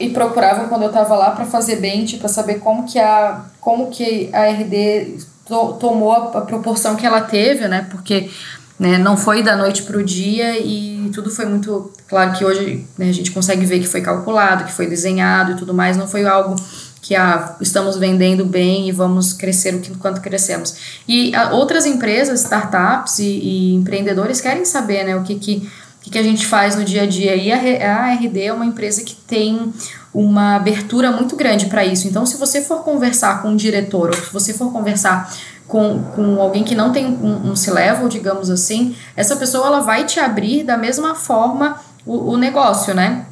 [0.00, 3.90] e procuravam quando eu estava lá para fazer bench, para saber como que a como
[3.90, 7.86] que a RD to, tomou a, a, proporção que ela teve, né?
[7.90, 8.30] Porque
[8.78, 11.92] né, não foi da noite para o dia e tudo foi muito.
[12.08, 15.56] Claro que hoje né, a gente consegue ver que foi calculado, que foi desenhado e
[15.56, 16.56] tudo mais, não foi algo
[17.04, 21.02] que ah, estamos vendendo bem e vamos crescer o quanto crescemos.
[21.06, 26.10] E a, outras empresas, startups e, e, empreendedores querem saber né, o que, que, que,
[26.10, 27.36] que a gente faz no dia a dia.
[27.36, 29.70] E a, a RD é uma empresa que tem
[30.14, 32.06] uma abertura muito grande para isso.
[32.06, 35.30] Então, se você for conversar com um diretor ou se você for conversar
[35.66, 40.04] com, com alguém que não tem um, um C-level, digamos assim, essa pessoa ela vai
[40.04, 43.26] te abrir da mesma forma o, o negócio, né?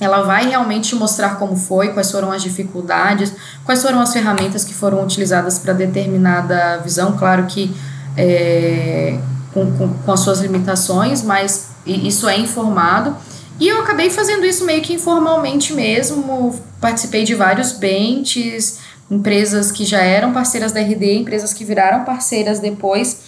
[0.00, 3.32] Ela vai realmente mostrar como foi, quais foram as dificuldades,
[3.64, 7.12] quais foram as ferramentas que foram utilizadas para determinada visão.
[7.16, 7.72] Claro que
[8.16, 9.18] é,
[9.52, 13.14] com, com, com as suas limitações, mas isso é informado.
[13.62, 16.52] E eu acabei fazendo isso meio que informalmente mesmo.
[16.80, 22.58] Participei de vários benches, empresas que já eram parceiras da RD, empresas que viraram parceiras
[22.58, 23.22] depois.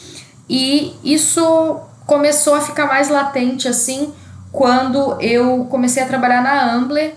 [0.51, 4.13] E isso começou a ficar mais latente assim
[4.51, 7.15] quando eu comecei a trabalhar na Ambler,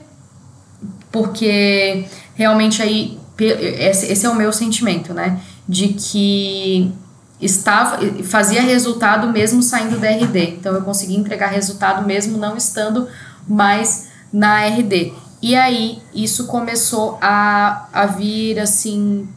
[1.11, 5.39] porque realmente aí esse é o meu sentimento, né?
[5.67, 6.93] De que
[7.39, 10.57] estava fazia resultado mesmo saindo da RD.
[10.59, 13.07] Então eu consegui entregar resultado mesmo não estando
[13.47, 15.13] mais na RD.
[15.41, 19.27] E aí isso começou a, a vir assim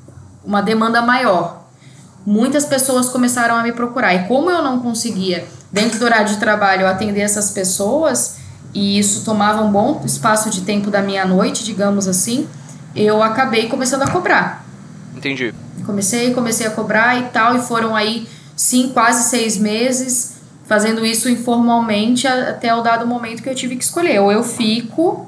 [0.45, 1.65] uma demanda maior.
[2.25, 6.39] Muitas pessoas começaram a me procurar e como eu não conseguia dentro do horário de
[6.39, 8.39] trabalho atender essas pessoas
[8.73, 12.49] e isso tomava um bom espaço de tempo da minha noite, digamos assim,
[12.95, 14.65] eu acabei começando a cobrar.
[15.17, 15.55] Entendi.
[15.85, 21.29] Comecei, comecei a cobrar e tal, e foram aí sim, quase seis meses fazendo isso
[21.29, 24.21] informalmente até o dado momento que eu tive que escolher.
[24.21, 25.27] Ou eu fico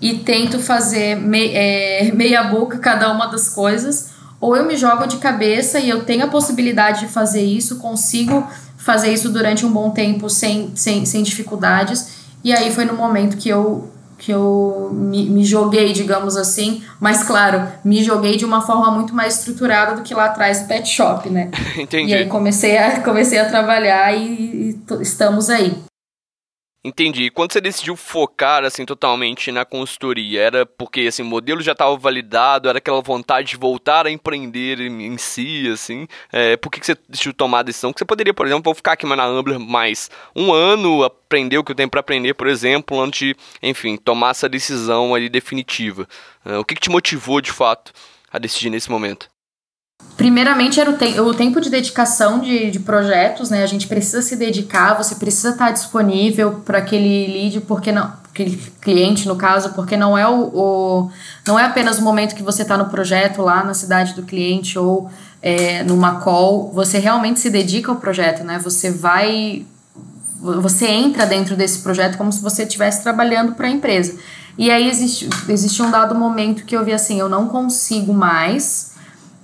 [0.00, 4.10] e tento fazer me, é, meia boca cada uma das coisas,
[4.40, 8.46] ou eu me jogo de cabeça e eu tenho a possibilidade de fazer isso, consigo
[8.76, 12.24] fazer isso durante um bom tempo sem, sem, sem dificuldades.
[12.44, 17.22] E aí foi no momento que eu que eu me, me, joguei, digamos assim, mas
[17.22, 20.88] claro, me joguei de uma forma muito mais estruturada do que lá atrás do pet
[20.88, 21.50] shop, né?
[21.76, 22.12] Entendi.
[22.12, 25.85] E aí comecei a, comecei a trabalhar e, e estamos aí.
[26.84, 27.24] Entendi.
[27.24, 31.72] E quando você decidiu focar assim totalmente na consultoria, era porque assim, o modelo já
[31.72, 36.06] estava validado, era aquela vontade de voltar a empreender em, em si, assim.
[36.32, 37.92] É, por que, que você decidiu tomar a decisão?
[37.92, 41.64] Que você poderia, por exemplo, vou ficar aqui na Ambler mais um ano, aprender o
[41.64, 46.06] que eu tenho para aprender, por exemplo, antes de, enfim, tomar essa decisão ali definitiva.
[46.44, 47.92] É, o que, que te motivou de fato
[48.32, 49.28] a decidir nesse momento?
[50.16, 53.62] Primeiramente era o, te o tempo de dedicação de, de projetos, né?
[53.62, 58.10] A gente precisa se dedicar, você precisa estar disponível para aquele lead, porque não,
[58.80, 61.10] cliente no caso, porque não é o, o
[61.46, 64.78] não é apenas o momento que você está no projeto lá na cidade do cliente
[64.78, 65.10] ou
[65.42, 68.58] é, numa call, você realmente se dedica ao projeto, né?
[68.64, 69.66] Você vai
[70.40, 74.18] você entra dentro desse projeto como se você estivesse trabalhando para a empresa.
[74.56, 78.95] E aí existe, existe um dado momento que eu vi assim, eu não consigo mais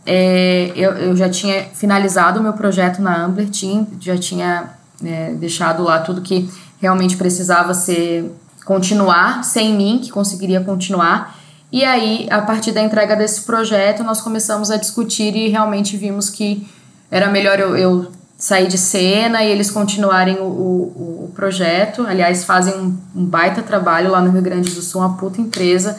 [0.05, 4.71] é, eu, eu já tinha finalizado o meu projeto na Ambler, tinha, já tinha
[5.05, 8.31] é, deixado lá tudo que realmente precisava ser
[8.65, 11.37] continuar sem mim, que conseguiria continuar.
[11.71, 16.29] E aí, a partir da entrega desse projeto, nós começamos a discutir e realmente vimos
[16.29, 16.67] que
[17.11, 22.05] era melhor eu, eu sair de cena e eles continuarem o, o, o projeto.
[22.07, 25.99] Aliás, fazem um, um baita trabalho lá no Rio Grande do Sul, uma puta empresa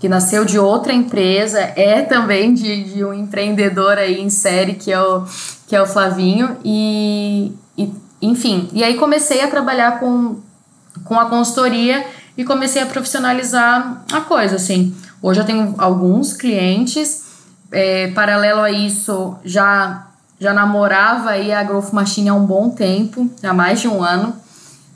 [0.00, 4.90] que nasceu de outra empresa, é também de, de um empreendedor aí em série, que
[4.90, 5.26] é o,
[5.68, 10.36] que é o Flavinho, e, e enfim, e aí comecei a trabalhar com,
[11.04, 12.02] com a consultoria
[12.34, 14.96] e comecei a profissionalizar a coisa, assim.
[15.20, 17.24] Hoje eu tenho alguns clientes,
[17.70, 20.06] é, paralelo a isso, já,
[20.38, 24.34] já namorava aí a Growth Machine há um bom tempo, há mais de um ano,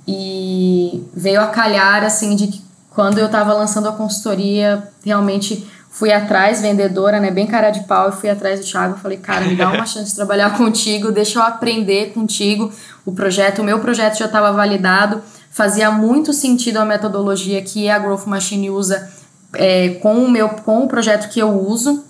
[0.08, 6.12] e veio a calhar, assim, de que quando eu estava lançando a consultoria, realmente fui
[6.12, 9.56] atrás, vendedora, né, bem cara de pau, e fui atrás do Thiago, falei, cara, me
[9.56, 12.72] dá uma chance de trabalhar contigo, deixa eu aprender contigo
[13.04, 17.98] o projeto, o meu projeto já estava validado, fazia muito sentido a metodologia que a
[17.98, 19.08] Growth Machine usa
[19.54, 22.04] é, com, o meu, com o projeto que eu uso,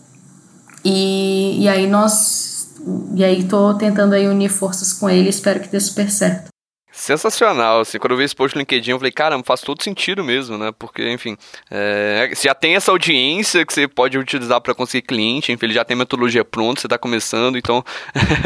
[0.84, 2.70] e, e aí nós,
[3.14, 6.53] e aí tô tentando aí unir forças com ele, espero que dê super certo
[6.94, 10.22] sensacional, assim, quando eu vi esse post no LinkedIn, eu falei, caramba, faz todo sentido
[10.22, 11.36] mesmo, né, porque, enfim,
[11.68, 15.74] é, você já tem essa audiência que você pode utilizar para conseguir cliente, enfim, ele
[15.74, 17.84] já tem metodologia pronta, você está começando, então,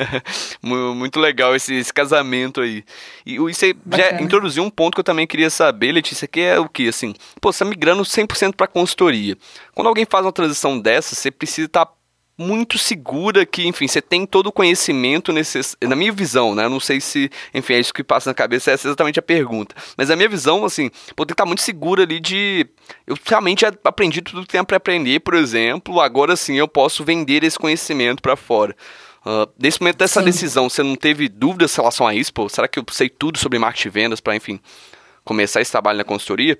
[0.62, 2.84] muito legal esse, esse, casamento aí.
[3.26, 4.16] E, e você Bacana.
[4.16, 7.14] já introduziu um ponto que eu também queria saber, Letícia, que é o que, assim,
[7.40, 9.36] pô, você tá migrando 100% para consultoria.
[9.74, 11.92] Quando alguém faz uma transição dessa, você precisa estar tá
[12.38, 15.88] muito segura que, enfim, você tem todo o conhecimento necessário.
[15.88, 16.68] Na minha visão, né?
[16.68, 19.74] Não sei se, enfim, é isso que passa na cabeça, essa é exatamente a pergunta.
[19.96, 22.66] Mas a minha visão, assim, poder estar muito segura ali de.
[23.06, 27.42] Eu realmente aprendi tudo que tem para aprender, por exemplo, agora sim eu posso vender
[27.42, 28.76] esse conhecimento para fora.
[29.26, 30.26] Uh, nesse momento dessa sim.
[30.26, 32.32] decisão, você não teve dúvidas em relação a isso?
[32.32, 34.60] Pô, será que eu sei tudo sobre marketing e vendas para, enfim,
[35.24, 36.58] começar esse trabalho na consultoria?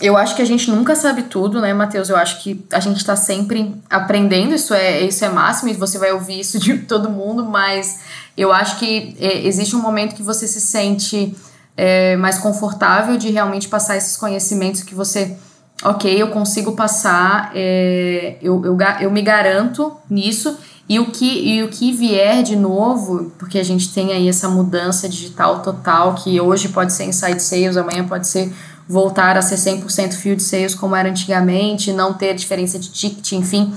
[0.00, 2.08] Eu acho que a gente nunca sabe tudo, né, Matheus?
[2.08, 5.98] Eu acho que a gente está sempre aprendendo, isso é, isso é máximo, e você
[5.98, 8.00] vai ouvir isso de todo mundo, mas
[8.36, 11.34] eu acho que é, existe um momento que você se sente
[11.76, 15.36] é, mais confortável de realmente passar esses conhecimentos que você,
[15.82, 20.56] ok, eu consigo passar, é, eu, eu, eu me garanto nisso,
[20.88, 24.48] e o, que, e o que vier de novo, porque a gente tem aí essa
[24.48, 28.50] mudança digital total, que hoje pode ser inside sales, amanhã pode ser
[28.88, 33.72] voltar a ser 100% field sales como era antigamente, não ter diferença de ticket, enfim.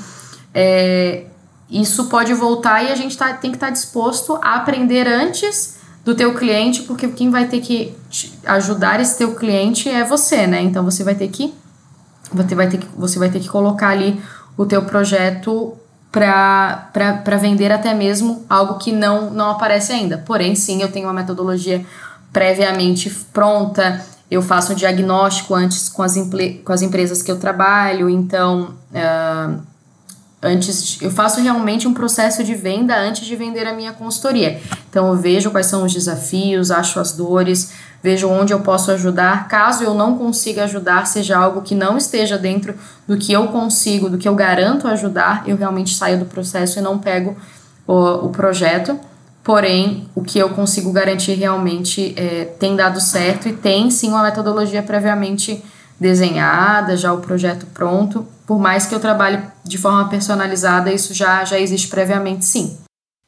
[0.53, 1.25] É,
[1.69, 5.79] isso pode voltar e a gente tá, tem que estar tá disposto a aprender antes
[6.03, 7.95] do teu cliente, porque quem vai ter que
[8.45, 10.61] ajudar esse teu cliente é você, né?
[10.61, 11.53] Então você vai ter que
[12.33, 14.21] você vai ter que, você vai ter que colocar ali
[14.57, 15.77] o teu projeto
[16.11, 20.17] para vender até mesmo algo que não, não aparece ainda.
[20.17, 21.85] Porém, sim, eu tenho uma metodologia
[22.31, 26.15] previamente pronta, eu faço um diagnóstico antes com as,
[26.63, 29.61] com as empresas que eu trabalho, então uh,
[30.41, 34.61] antes eu faço realmente um processo de venda antes de vender a minha consultoria.
[34.89, 39.49] Então eu vejo quais são os desafios, acho as dores, vejo onde eu posso ajudar.
[39.49, 42.73] Caso eu não consiga ajudar, seja algo que não esteja dentro
[43.05, 46.81] do que eu consigo, do que eu garanto ajudar, eu realmente saio do processo e
[46.81, 47.35] não pego
[47.85, 48.97] o, o projeto.
[49.43, 54.23] Porém, o que eu consigo garantir realmente é, tem dado certo e tem sim uma
[54.23, 55.63] metodologia previamente
[55.99, 58.27] desenhada, já o projeto pronto.
[58.45, 62.77] Por mais que eu trabalhe de forma personalizada, isso já, já existe previamente sim.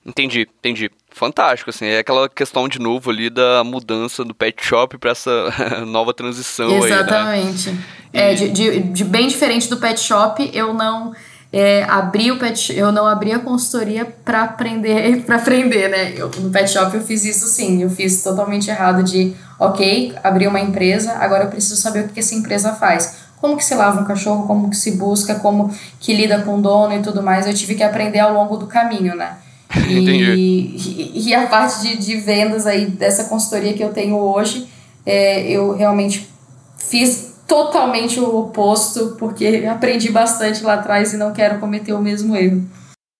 [0.05, 0.91] Entendi, entendi.
[1.09, 5.31] Fantástico, assim, é aquela questão de novo ali da mudança do pet shop para essa
[5.87, 7.69] nova transição Exatamente.
[7.69, 7.83] aí, né?
[8.11, 11.13] É, de, de, de bem diferente do pet shop, eu não
[11.53, 16.13] é, abri o pet, eu não abri a consultoria para aprender, para aprender, né?
[16.17, 20.47] Eu, no pet shop eu fiz isso sim, eu fiz totalmente errado de, ok, abri
[20.47, 23.21] uma empresa, agora eu preciso saber o que essa empresa faz.
[23.39, 26.61] Como que se lava um cachorro, como que se busca, como que lida com o
[26.61, 29.37] dono e tudo mais, eu tive que aprender ao longo do caminho, né?
[29.75, 34.67] E, e, e, a parte de, de vendas aí dessa consultoria que eu tenho hoje,
[35.03, 36.29] é, eu realmente
[36.77, 42.35] fiz totalmente o oposto, porque aprendi bastante lá atrás e não quero cometer o mesmo
[42.35, 42.63] erro.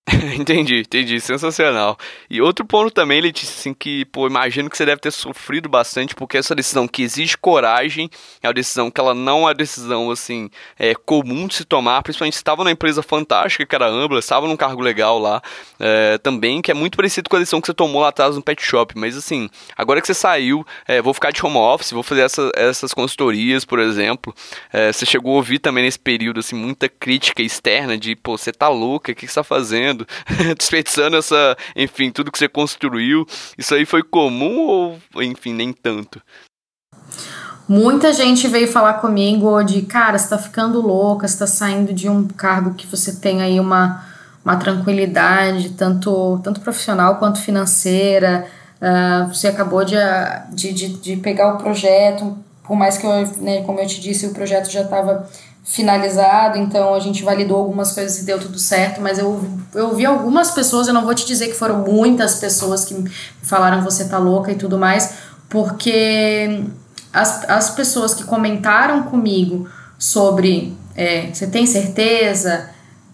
[0.38, 1.20] entendi, entendi.
[1.22, 1.98] Sensacional.
[2.30, 6.13] E outro ponto também, Letícia, assim, que, pô, imagino que você deve ter sofrido bastante,
[6.13, 8.10] porque essa decisão que exige coragem,
[8.42, 12.34] é uma decisão que ela não é decisão, assim, é, comum de se tomar, principalmente
[12.34, 15.42] estava numa empresa fantástica, que era Ambla, estava num cargo legal lá,
[15.80, 18.42] é, também, que é muito parecido com a decisão que você tomou lá atrás no
[18.42, 22.04] pet shop, mas assim, agora que você saiu, é, vou ficar de home office, vou
[22.04, 24.36] fazer essa, essas consultorias, por exemplo,
[24.72, 28.52] é, você chegou a ouvir também nesse período, assim, muita crítica externa de, pô, você
[28.52, 29.92] tá louca, o que você tá fazendo?
[30.58, 33.25] desperdiçando essa, enfim, tudo que você construiu.
[33.58, 36.21] Isso aí foi comum ou, enfim, nem tanto?
[37.67, 42.10] Muita gente veio falar comigo de, cara, você tá ficando louca, você tá saindo de
[42.10, 44.03] um cargo que você tem aí uma,
[44.43, 48.45] uma tranquilidade, tanto, tanto profissional quanto financeira.
[48.82, 49.95] Uh, você acabou de,
[50.49, 54.27] de, de, de, pegar o projeto, por mais que eu, né, como eu te disse,
[54.27, 55.25] o projeto já estava
[55.63, 59.41] finalizado, então a gente validou algumas coisas e deu tudo certo, mas eu,
[59.73, 62.95] eu vi algumas pessoas, eu não vou te dizer que foram muitas pessoas que
[63.41, 65.13] falaram você tá louca e tudo mais,
[65.47, 66.65] porque
[67.13, 72.69] as, as pessoas que comentaram comigo sobre é, você tem certeza,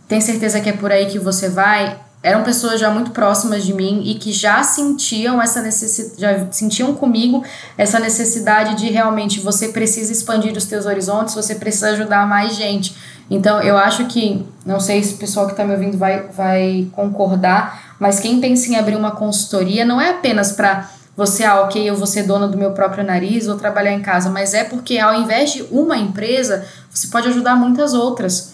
[0.07, 3.73] tem certeza que é por aí que você vai, eram pessoas já muito próximas de
[3.73, 7.43] mim e que já sentiam essa necessidade, já sentiam comigo
[7.77, 12.95] essa necessidade de realmente você precisa expandir os teus horizontes, você precisa ajudar mais gente.
[13.29, 16.87] Então, eu acho que, não sei se o pessoal que está me ouvindo vai, vai
[16.91, 21.87] concordar, mas quem pensa em abrir uma consultoria não é apenas para você, ah, ok,
[21.87, 24.97] eu vou ser dona do meu próprio nariz, vou trabalhar em casa, mas é porque
[24.97, 28.53] ao invés de uma empresa, você pode ajudar muitas outras.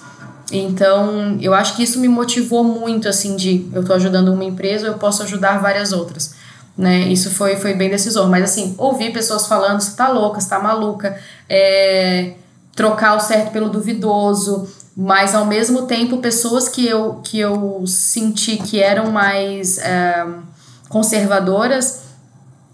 [0.51, 4.88] Então, eu acho que isso me motivou muito, assim, de eu estou ajudando uma empresa,
[4.88, 6.36] eu posso ajudar várias outras,
[6.77, 6.99] né?
[6.99, 8.29] Isso foi, foi bem decisor.
[8.29, 11.17] Mas, assim, ouvir pessoas falando, você tá louca, você tá maluca,
[11.49, 12.34] é,
[12.75, 18.58] trocar o certo pelo duvidoso, mas, ao mesmo tempo, pessoas que eu, que eu senti
[18.58, 20.25] que eram mais é,
[20.88, 22.03] conservadoras,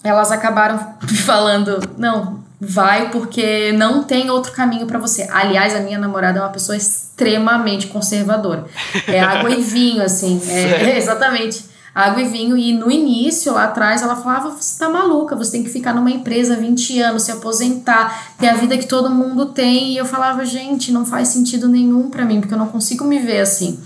[0.03, 5.27] elas acabaram falando, não, vai porque não tem outro caminho para você.
[5.31, 8.65] Aliás, a minha namorada é uma pessoa extremamente conservadora.
[9.07, 10.39] É água e vinho, assim.
[10.47, 11.65] É, exatamente.
[11.93, 12.55] Água e vinho.
[12.55, 16.11] E no início, lá atrás, ela falava: você tá maluca, você tem que ficar numa
[16.11, 19.93] empresa 20 anos, se aposentar, ter a vida que todo mundo tem.
[19.93, 23.17] E eu falava: gente, não faz sentido nenhum para mim, porque eu não consigo me
[23.17, 23.79] ver assim.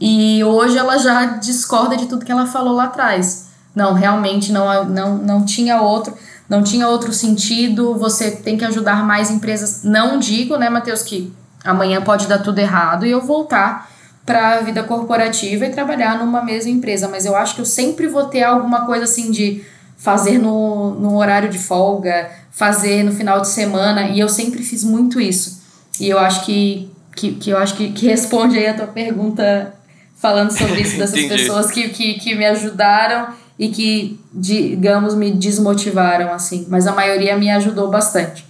[0.00, 3.44] E hoje ela já discorda de tudo que ela falou lá atrás.
[3.74, 6.14] Não, realmente não, não, não tinha outro
[6.48, 9.82] não tinha outro sentido, você tem que ajudar mais empresas.
[9.82, 11.32] Não digo, né, Matheus, que
[11.64, 13.90] amanhã pode dar tudo errado e eu voltar
[14.24, 18.08] para a vida corporativa e trabalhar numa mesma empresa, mas eu acho que eu sempre
[18.08, 19.64] vou ter alguma coisa assim de
[19.96, 24.82] fazer no, no horário de folga, fazer no final de semana, e eu sempre fiz
[24.82, 25.62] muito isso.
[26.00, 29.74] E eu acho que, que, que eu acho que, que responde aí a tua pergunta
[30.16, 36.32] falando sobre isso dessas pessoas que, que, que me ajudaram e que, digamos, me desmotivaram,
[36.32, 36.66] assim.
[36.68, 38.45] Mas a maioria me ajudou bastante.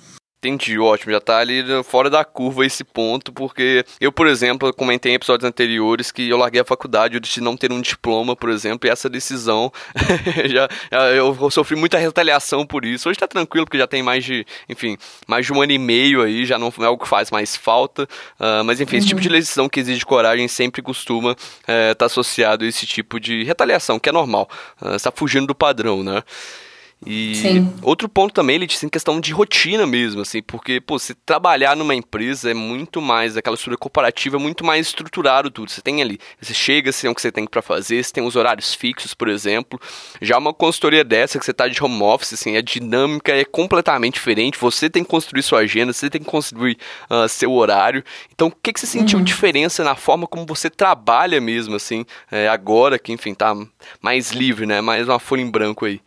[0.47, 1.13] Entendi, ótimo.
[1.13, 5.49] Já tá ali fora da curva esse ponto, porque eu, por exemplo, comentei em episódios
[5.49, 9.09] anteriores que eu larguei a faculdade de não ter um diploma, por exemplo, e essa
[9.09, 9.73] decisão
[10.47, 10.69] já
[11.17, 13.09] eu sofri muita retaliação por isso.
[13.09, 16.23] Hoje tá tranquilo, porque já tem mais de, enfim, mais de um ano e meio
[16.23, 18.05] aí, já não é algo que faz mais falta.
[18.39, 18.99] Uh, mas enfim, uhum.
[18.99, 19.35] esse tipo de uhum.
[19.35, 23.99] decisão que exige coragem sempre costuma estar uh, tá associado a esse tipo de retaliação,
[23.99, 24.49] que é normal.
[24.81, 26.23] Uh, está fugindo do padrão, né?
[27.05, 27.75] E Sim.
[27.83, 31.77] outro ponto também, ele disse em questão de rotina mesmo, assim, porque, pô, se trabalhar
[31.77, 35.71] numa empresa é muito mais, aquela estrutura corporativa é muito mais estruturado tudo.
[35.71, 38.25] Você tem ali, você chega, você tem o que você tem para fazer, você tem
[38.25, 39.79] os horários fixos, por exemplo.
[40.23, 44.15] Já uma consultoria dessa, que você tá de home office, assim, a dinâmica é completamente
[44.15, 44.59] diferente.
[44.59, 46.79] Você tem que construir sua agenda, você tem que construir
[47.11, 48.03] uh, seu horário.
[48.33, 49.25] Então, o que, que você sentiu uhum.
[49.25, 53.55] diferença na forma como você trabalha mesmo, assim, é, agora que, enfim, tá
[54.01, 54.81] mais livre, né?
[54.81, 56.01] Mais uma folha em branco aí.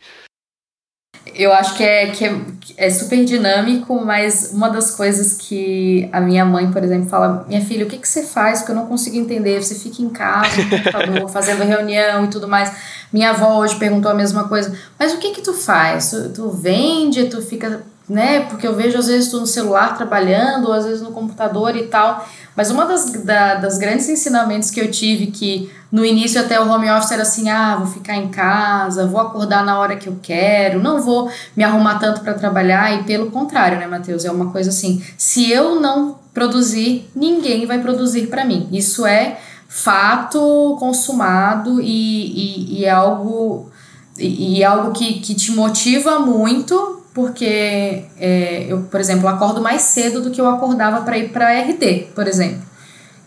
[1.34, 2.34] Eu acho que é, que é,
[2.76, 7.64] é super dinâmico, mas uma das coisas que a minha mãe, por exemplo, fala: Minha
[7.64, 8.60] filha, o que, que você faz?
[8.60, 9.62] Porque eu não consigo entender.
[9.62, 12.72] Você fica em casa, no computador, fazendo reunião e tudo mais.
[13.12, 16.10] Minha avó hoje perguntou a mesma coisa: Mas o que que tu faz?
[16.10, 17.24] Tu, tu vende?
[17.24, 17.82] Tu fica.
[18.10, 18.40] Né?
[18.40, 21.84] Porque eu vejo às vezes tu no celular trabalhando, ou às vezes no computador e
[21.84, 22.26] tal.
[22.56, 26.68] Mas uma das, da, das grandes ensinamentos que eu tive que no início até o
[26.68, 30.18] home office era assim, ah, vou ficar em casa, vou acordar na hora que eu
[30.20, 34.24] quero, não vou me arrumar tanto para trabalhar e pelo contrário, né, Matheus?
[34.24, 38.68] É uma coisa assim, se eu não produzir, ninguém vai produzir para mim.
[38.72, 43.70] Isso é fato consumado e, e, e é algo
[44.18, 49.82] e, é algo que, que te motiva muito porque é, eu, por exemplo, acordo mais
[49.82, 52.62] cedo do que eu acordava para ir para RD, por exemplo.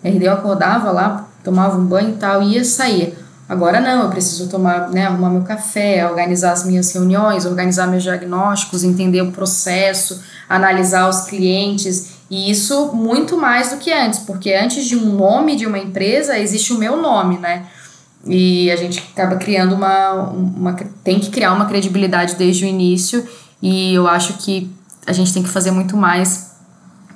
[0.04, 3.17] RD eu acordava lá tomava um banho e tal, ia sair.
[3.48, 8.02] Agora não, eu preciso tomar, né, arrumar meu café, organizar as minhas reuniões, organizar meus
[8.02, 14.54] diagnósticos, entender o processo, analisar os clientes, e isso muito mais do que antes, porque
[14.54, 17.65] antes de um nome de uma empresa existe o meu nome, né?
[18.26, 23.28] E a gente acaba criando uma, uma tem que criar uma credibilidade desde o início,
[23.63, 24.69] e eu acho que
[25.08, 26.52] a gente tem que fazer muito mais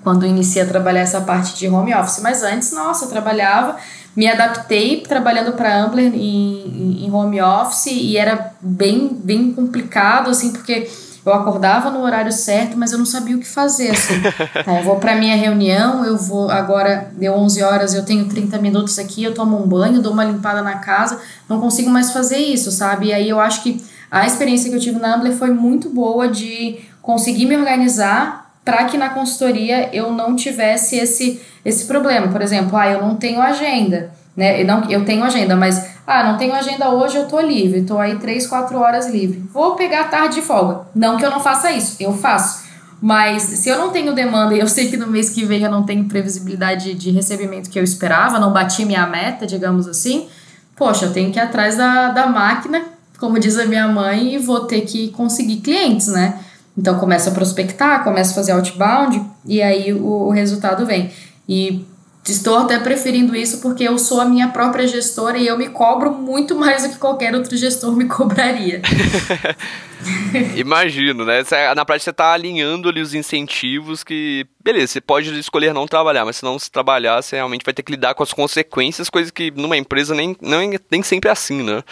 [0.03, 2.19] quando inicia a trabalhar essa parte de home office.
[2.23, 3.77] Mas antes, nossa, eu trabalhava
[4.17, 10.51] me adaptei trabalhando para Ambler em, em home office e era bem, bem complicado, assim,
[10.51, 10.89] porque
[11.23, 14.19] eu acordava no horário certo, mas eu não sabia o que fazer, assim.
[14.65, 18.57] tá, eu vou para minha reunião, eu vou, agora deu 11 horas, eu tenho 30
[18.57, 22.37] minutos aqui, eu tomo um banho, dou uma limpada na casa, não consigo mais fazer
[22.37, 23.09] isso, sabe?
[23.09, 26.27] E aí eu acho que a experiência que eu tive na Ambler foi muito boa
[26.27, 32.29] de conseguir me organizar para que na consultoria eu não tivesse esse esse problema.
[32.29, 34.61] Por exemplo, ah, eu não tenho agenda, né?
[34.61, 37.97] Eu, não, eu tenho agenda, mas ah, não tenho agenda hoje, eu tô livre, tô
[37.97, 39.43] aí três, quatro horas livre.
[39.51, 40.87] Vou pegar tarde de folga.
[40.95, 42.65] Não que eu não faça isso, eu faço.
[43.01, 45.69] Mas se eu não tenho demanda e eu sei que no mês que vem eu
[45.69, 50.27] não tenho previsibilidade de recebimento que eu esperava, não bati minha meta, digamos assim,
[50.75, 52.81] poxa, eu tenho que ir atrás da, da máquina,
[53.19, 56.39] como diz a minha mãe, e vou ter que conseguir clientes, né?
[56.77, 61.11] Então começo a prospectar, começo a fazer outbound e aí o, o resultado vem.
[61.49, 61.85] E
[62.31, 66.11] estou até preferindo isso porque eu sou a minha própria gestora e eu me cobro
[66.11, 68.81] muito mais do que qualquer outro gestor me cobraria.
[70.55, 71.43] Imagino, né?
[71.75, 76.23] Na prática você está alinhando ali os incentivos que, beleza, você pode escolher não trabalhar,
[76.23, 79.31] mas se não se trabalhar, você realmente vai ter que lidar com as consequências, coisa
[79.31, 81.83] que numa empresa nem, não, é, nem sempre é assim, né?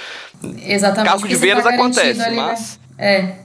[0.66, 1.12] Exatamente.
[1.12, 2.42] Caso de vendas tá acontece, ali, né?
[2.42, 2.80] mas...
[2.98, 3.06] Né?
[3.08, 3.36] É,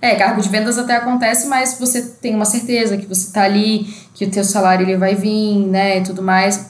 [0.00, 3.84] é, cargo de vendas até acontece, mas você tem uma certeza que você está ali,
[4.14, 6.68] que o teu salário ele vai vir, né, e tudo mais.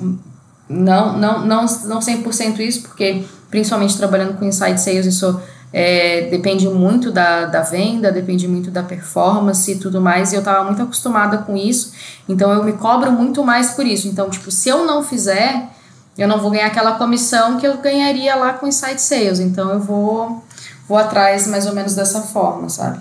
[0.68, 5.40] Não, não, não, não 100% isso, porque principalmente trabalhando com inside sales, isso
[5.72, 10.40] é, depende muito da, da venda, depende muito da performance e tudo mais, e eu
[10.40, 11.92] estava muito acostumada com isso,
[12.28, 14.08] então eu me cobro muito mais por isso.
[14.08, 15.68] Então, tipo, se eu não fizer,
[16.16, 19.80] eu não vou ganhar aquela comissão que eu ganharia lá com inside sales, então eu
[19.80, 20.44] vou,
[20.88, 22.98] vou atrás mais ou menos dessa forma, sabe?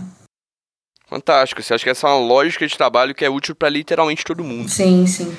[1.15, 1.63] Fantástico.
[1.63, 4.43] Você acha que essa é uma lógica de trabalho que é útil para literalmente todo
[4.43, 4.67] mundo?
[4.67, 5.33] Sim, sim.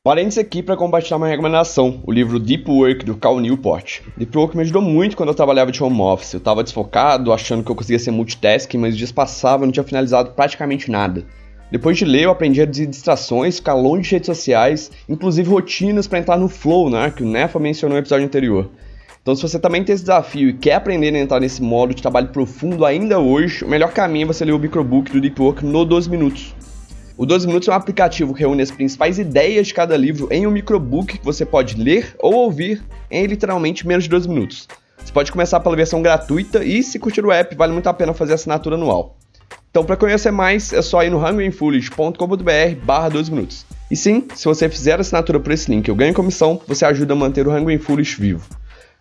[0.00, 4.02] Parênteses aqui para compartilhar uma recomendação, o livro Deep Work do Cal Newport.
[4.16, 6.34] Deep Work me ajudou muito quando eu trabalhava de home office.
[6.34, 9.72] Eu estava desfocado, achando que eu conseguia ser multitasking, mas os dias passavam e não
[9.72, 11.26] tinha finalizado praticamente nada.
[11.72, 16.06] Depois de ler, eu aprendi a reduzir distrações, ficar longe de redes sociais, inclusive rotinas
[16.06, 18.70] para entrar no flow, né, que o Nefa mencionou no episódio anterior.
[19.24, 22.02] Então, se você também tem esse desafio e quer aprender a entrar nesse modo de
[22.02, 25.64] trabalho profundo ainda hoje, o melhor caminho é você ler o microbook do Deep Work
[25.64, 26.54] no 12 Minutos.
[27.16, 30.46] O 12 Minutos é um aplicativo que reúne as principais ideias de cada livro em
[30.46, 34.68] um microbook que você pode ler ou ouvir em literalmente menos de 12 minutos.
[35.02, 38.12] Você pode começar pela versão gratuita e, se curtir o app, vale muito a pena
[38.12, 39.16] fazer a assinatura anual.
[39.70, 43.64] Então, para conhecer mais, é só ir no hungryfoolish.com.br barra 12 minutos.
[43.90, 47.14] E sim, se você fizer a assinatura por esse link eu ganho comissão, você ajuda
[47.14, 48.46] a manter o Hungry Foolish vivo.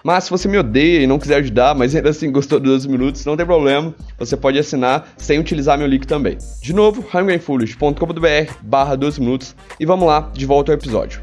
[0.03, 2.89] Mas se você me odeia e não quiser ajudar, mas ainda assim gostou dos 12
[2.89, 3.95] minutos, não tem problema.
[4.19, 6.37] Você pode assinar sem utilizar meu link também.
[6.61, 9.55] De novo, hungryfoolish.com.br barra 12 minutos.
[9.79, 11.21] E vamos lá, de volta ao episódio.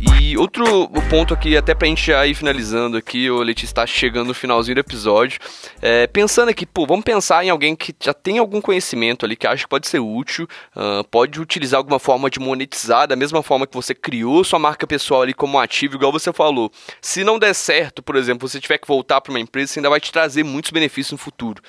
[0.00, 4.28] E outro ponto aqui, até pra gente já ir finalizando aqui, o Letícia está chegando
[4.28, 5.38] no finalzinho do episódio.
[5.82, 9.46] É, pensando aqui, pô, vamos pensar em alguém que já tem algum conhecimento ali, que
[9.46, 13.66] acha que pode ser útil, uh, pode utilizar alguma forma de monetizar, da mesma forma
[13.66, 16.72] que você criou sua marca pessoal ali como ativo, igual você falou.
[17.02, 19.90] Se não der certo, por exemplo, você tiver que voltar para uma empresa, você ainda
[19.90, 21.62] vai te trazer muitos benefícios no futuro.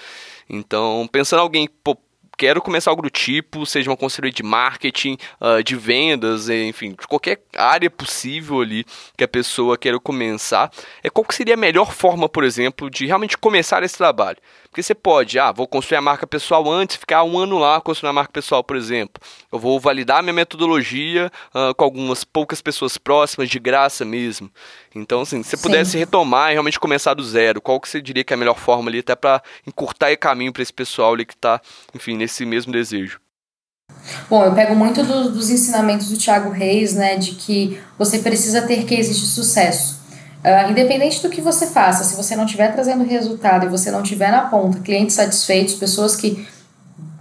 [0.49, 1.97] Então, pensando em alguém, pô,
[2.41, 7.07] quero começar algo do tipo, seja uma consultoria de marketing, uh, de vendas, enfim, de
[7.07, 8.83] qualquer área possível ali
[9.15, 10.71] que a pessoa queira começar,
[11.03, 14.39] é qual que seria a melhor forma, por exemplo, de realmente começar esse trabalho?
[14.71, 18.11] Porque você pode, ah, vou construir a marca pessoal antes, ficar um ano lá construindo
[18.11, 19.21] a marca pessoal, por exemplo.
[19.51, 24.49] Eu vou validar minha metodologia uh, com algumas poucas pessoas próximas, de graça mesmo.
[24.95, 28.23] Então, assim, se você pudesse retomar e realmente começar do zero, qual que você diria
[28.23, 31.25] que é a melhor forma ali, até para encurtar o caminho para esse pessoal ali
[31.25, 31.61] que está,
[31.93, 33.19] enfim, nesse mesmo desejo?
[34.29, 38.61] Bom, eu pego muito do, dos ensinamentos do Thiago Reis, né, de que você precisa
[38.61, 39.99] ter cases de sucesso.
[40.43, 44.01] Uh, independente do que você faça, se você não estiver trazendo resultado e você não
[44.01, 46.47] tiver na ponta clientes satisfeitos, pessoas que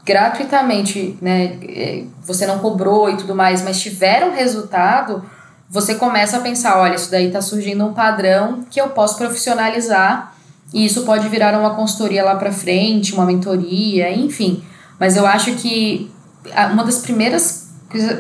[0.05, 5.23] gratuitamente, né, eh, você não cobrou e tudo mais, mas tiveram resultado,
[5.69, 10.35] você começa a pensar, olha, isso daí está surgindo um padrão que eu posso profissionalizar
[10.73, 14.65] e isso pode virar uma consultoria lá para frente, uma mentoria, enfim.
[15.01, 16.11] Mas eu acho que
[16.73, 17.69] uma das primeiras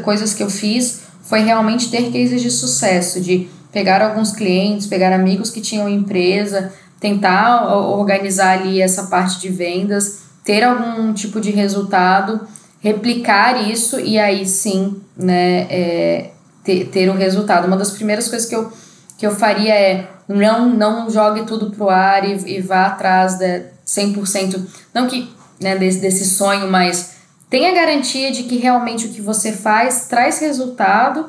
[0.03, 5.13] coisas que eu fiz foi realmente ter cases de sucesso, de pegar alguns clientes, pegar
[5.13, 11.51] amigos que tinham empresa, tentar organizar ali essa parte de vendas, ter algum tipo de
[11.51, 12.41] resultado,
[12.81, 16.31] replicar isso e aí sim, né, é,
[16.65, 17.67] ter, ter o resultado.
[17.67, 18.73] Uma das primeiras coisas que eu,
[19.19, 23.65] que eu faria é não, não jogue tudo pro ar e, e vá atrás de
[23.87, 24.61] 100%,
[24.95, 25.29] não que
[25.61, 27.13] né, desse, desse sonho, mas
[27.49, 31.27] tenha garantia de que realmente o que você faz traz resultado,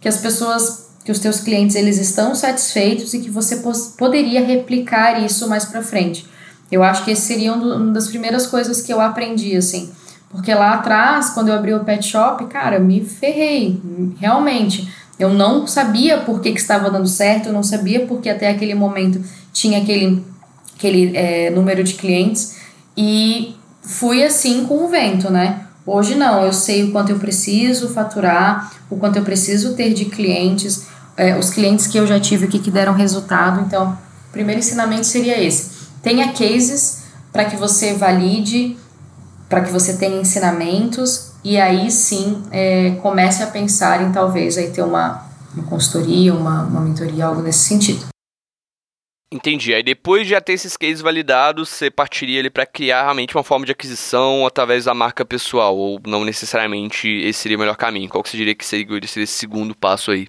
[0.00, 3.62] que as pessoas que os teus clientes eles estão satisfeitos e que você
[3.96, 6.26] poderia replicar isso mais para frente.
[6.70, 9.90] Eu acho que esse seria uma das primeiras coisas que eu aprendi, assim.
[10.30, 13.80] Porque lá atrás, quando eu abri o pet shop, cara, eu me ferrei,
[14.20, 14.88] realmente.
[15.18, 18.74] Eu não sabia por que, que estava dando certo, eu não sabia porque até aquele
[18.74, 19.20] momento
[19.52, 20.24] tinha aquele,
[20.76, 22.56] aquele é, número de clientes.
[22.96, 25.66] E fui assim com o vento, né?
[25.86, 30.04] Hoje não, eu sei o quanto eu preciso faturar, o quanto eu preciso ter de
[30.04, 33.60] clientes, é, os clientes que eu já tive aqui que deram resultado.
[33.60, 35.70] Então, o primeiro ensinamento seria esse:
[36.02, 38.76] tenha cases para que você valide,
[39.48, 44.70] para que você tenha ensinamentos e aí sim é, comece a pensar em talvez aí
[44.70, 45.24] ter uma,
[45.54, 48.09] uma consultoria, uma, uma mentoria, algo nesse sentido.
[49.32, 49.72] Entendi.
[49.72, 53.44] Aí depois de já ter esses cases validados, você partiria ele para criar realmente uma
[53.44, 58.08] forma de aquisição através da marca pessoal, ou não necessariamente esse seria o melhor caminho?
[58.08, 60.28] Qual que você diria que seria esse segundo passo aí?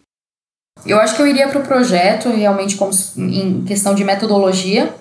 [0.86, 4.93] Eu acho que eu iria para o projeto, realmente como em questão de metodologia.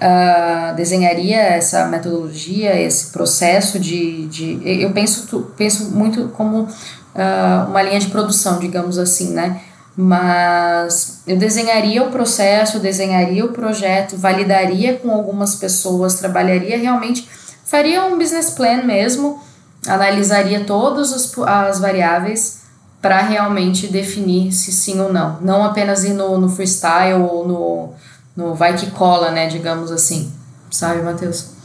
[0.00, 4.26] Uh, desenharia essa metodologia, esse processo de.
[4.28, 9.60] de eu penso, penso muito como uh, uma linha de produção, digamos assim, né?
[10.00, 17.28] Mas eu desenharia o processo, desenharia o projeto, validaria com algumas pessoas, trabalharia realmente,
[17.64, 19.42] faria um business plan mesmo,
[19.88, 22.60] analisaria todas as, variáveis
[23.02, 25.40] para realmente definir se sim ou não.
[25.40, 27.92] Não apenas ir no, no freestyle ou no,
[28.36, 30.32] no vai que cola, né, digamos assim.
[30.70, 31.57] Sabe, Matheus?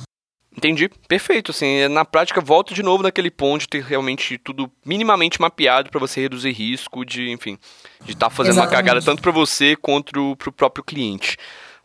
[0.55, 1.51] Entendi, perfeito.
[1.51, 5.99] Assim, na prática, volta de novo naquele ponto de ter realmente tudo minimamente mapeado para
[5.99, 7.57] você reduzir risco de, enfim,
[8.05, 8.75] de estar tá fazendo Exatamente.
[8.75, 11.37] uma cagada tanto para você quanto para o próprio cliente.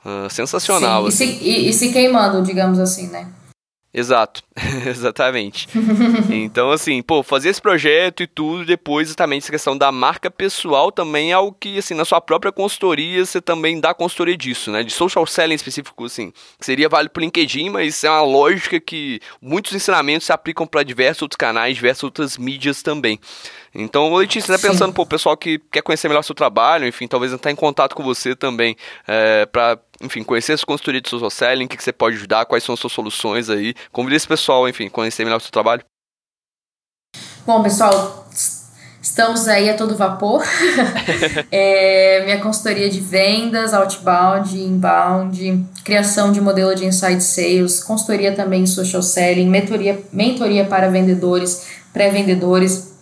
[0.04, 1.10] Uh, sensacional.
[1.10, 1.34] Sim, assim.
[1.34, 3.28] e, se, e, e se queimando, digamos assim, né?
[3.92, 4.42] Exato,
[4.86, 5.66] exatamente.
[6.30, 10.92] então, assim, pô, fazer esse projeto e tudo, depois também essa questão da marca pessoal
[10.92, 14.82] também é algo que, assim, na sua própria consultoria, você também dá consultoria disso, né?
[14.82, 19.20] De social selling específico, assim, que seria válido pro LinkedIn, mas é uma lógica que
[19.40, 23.18] muitos ensinamentos se aplicam para diversos outros canais, diversas outras mídias também.
[23.80, 27.06] Então, Letícia, você tá pensando, pô, o pessoal que quer conhecer melhor seu trabalho, enfim,
[27.06, 28.76] talvez entrar em contato com você também,
[29.06, 32.44] é, para enfim, conhecer essa consultoria de social selling, o que, que você pode ajudar,
[32.46, 33.74] quais são as suas soluções aí.
[33.92, 35.84] Convida esse pessoal, enfim, conhecer melhor o seu trabalho.
[37.46, 38.26] Bom, pessoal,
[39.00, 40.42] estamos aí a todo vapor.
[41.52, 48.62] é, minha consultoria de vendas, outbound, inbound, criação de modelo de inside sales, consultoria também
[48.62, 52.97] em social selling, mentoria, mentoria para vendedores, pré-vendedores.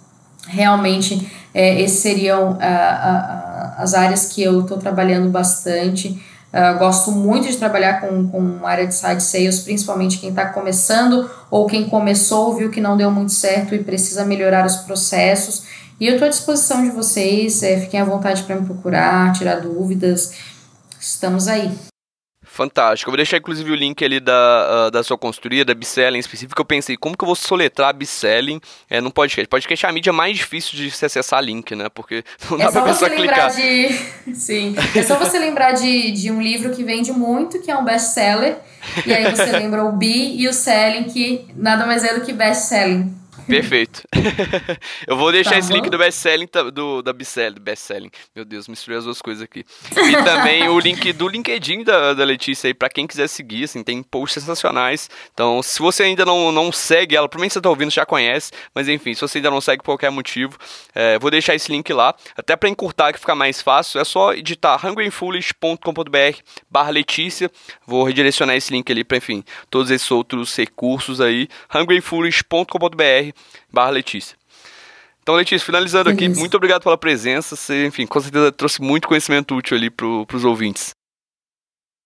[0.46, 6.22] Realmente, é, esses seriam a, a, as áreas que eu estou trabalhando bastante.
[6.52, 11.28] Uh, gosto muito de trabalhar com, com área de side sales, principalmente quem está começando
[11.50, 15.64] ou quem começou, viu que não deu muito certo e precisa melhorar os processos.
[16.00, 19.60] E eu estou à disposição de vocês, é, fiquem à vontade para me procurar, tirar
[19.60, 20.32] dúvidas.
[21.00, 21.70] Estamos aí.
[22.56, 23.10] Fantástico.
[23.10, 26.20] Eu vou deixar inclusive o link ali da, uh, da sua consultoria, da Biselling em
[26.20, 26.58] específico.
[26.58, 29.46] Eu pensei, como que eu vou soletrar Biselling é, num podcast?
[29.46, 31.90] Podcast é a mídia mais difícil de se acessar link, né?
[31.90, 33.54] Porque não dá é pra pessoa clicar.
[33.54, 33.92] De...
[34.34, 34.74] Sim.
[34.94, 38.56] É só você lembrar de, de um livro que vende muito, que é um best-seller.
[39.04, 42.32] E aí você lembra o bi e o selling, que nada mais é do que
[42.32, 43.12] best-selling.
[43.46, 44.02] Perfeito.
[45.06, 48.10] eu vou deixar tá esse link do best-selling, do, da best-selling, do best-selling.
[48.34, 49.64] Meu Deus, misturei as duas coisas aqui.
[49.92, 53.82] E também o link do LinkedIn da, da Letícia aí, pra quem quiser seguir, assim,
[53.84, 55.08] tem posts sensacionais.
[55.32, 58.88] Então, se você ainda não, não segue ela, provavelmente você tá ouvindo, já conhece, mas
[58.88, 60.58] enfim, se você ainda não segue por qualquer motivo,
[60.94, 62.14] é, vou deixar esse link lá.
[62.36, 67.50] Até pra encurtar, que fica mais fácil, é só editar hungryfoolish.com.br barra Letícia.
[67.86, 73.35] Vou redirecionar esse link ali pra, enfim, todos esses outros recursos aí, hungryfoolish.com.br
[73.72, 74.36] barra Letícia.
[75.22, 77.56] Então, Letícia, finalizando aqui, muito obrigado pela presença.
[77.56, 80.90] Você, enfim, com certeza trouxe muito conhecimento útil ali para os ouvintes.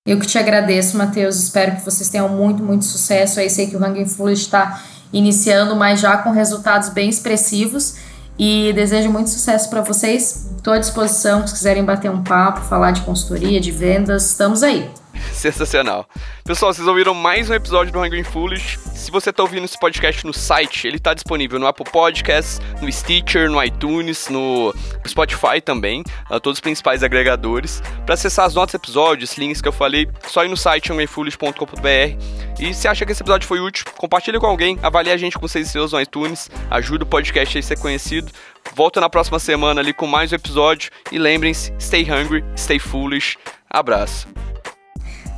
[0.06, 1.36] Eu que te agradeço, Matheus.
[1.36, 3.38] Espero que vocês tenham muito, muito sucesso.
[3.38, 7.96] Aí sei que o Hungry Foolish está iniciando, mas já com resultados bem expressivos.
[8.38, 10.50] E desejo muito sucesso para vocês.
[10.56, 14.90] Estou à disposição, se quiserem bater um papo, falar de consultoria, de vendas, estamos aí.
[15.32, 16.08] Sensacional.
[16.44, 18.78] Pessoal, vocês ouviram mais um episódio do Hungry Foolish.
[18.94, 22.90] Se você está ouvindo esse podcast no site, ele está disponível no Apple Podcasts, no
[22.90, 24.74] Stitcher, no iTunes, no
[25.06, 26.02] Spotify também,
[26.42, 27.82] todos os principais agregadores.
[28.04, 30.92] Para acessar as notas do episódio, os links que eu falei, só ir no site
[30.92, 32.60] hungryfoolish.com.br.
[32.60, 35.48] E se acha que esse episódio foi útil, compartilhe com alguém, avalie a gente com
[35.48, 38.30] seis estrelas no iTunes, ajuda o podcast a ser conhecido.
[38.74, 43.38] Volto na próxima semana ali com mais um episódio e lembrem-se, stay hungry, stay foolish.
[43.70, 44.28] Abraço.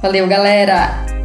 [0.03, 1.22] Valeu, galera!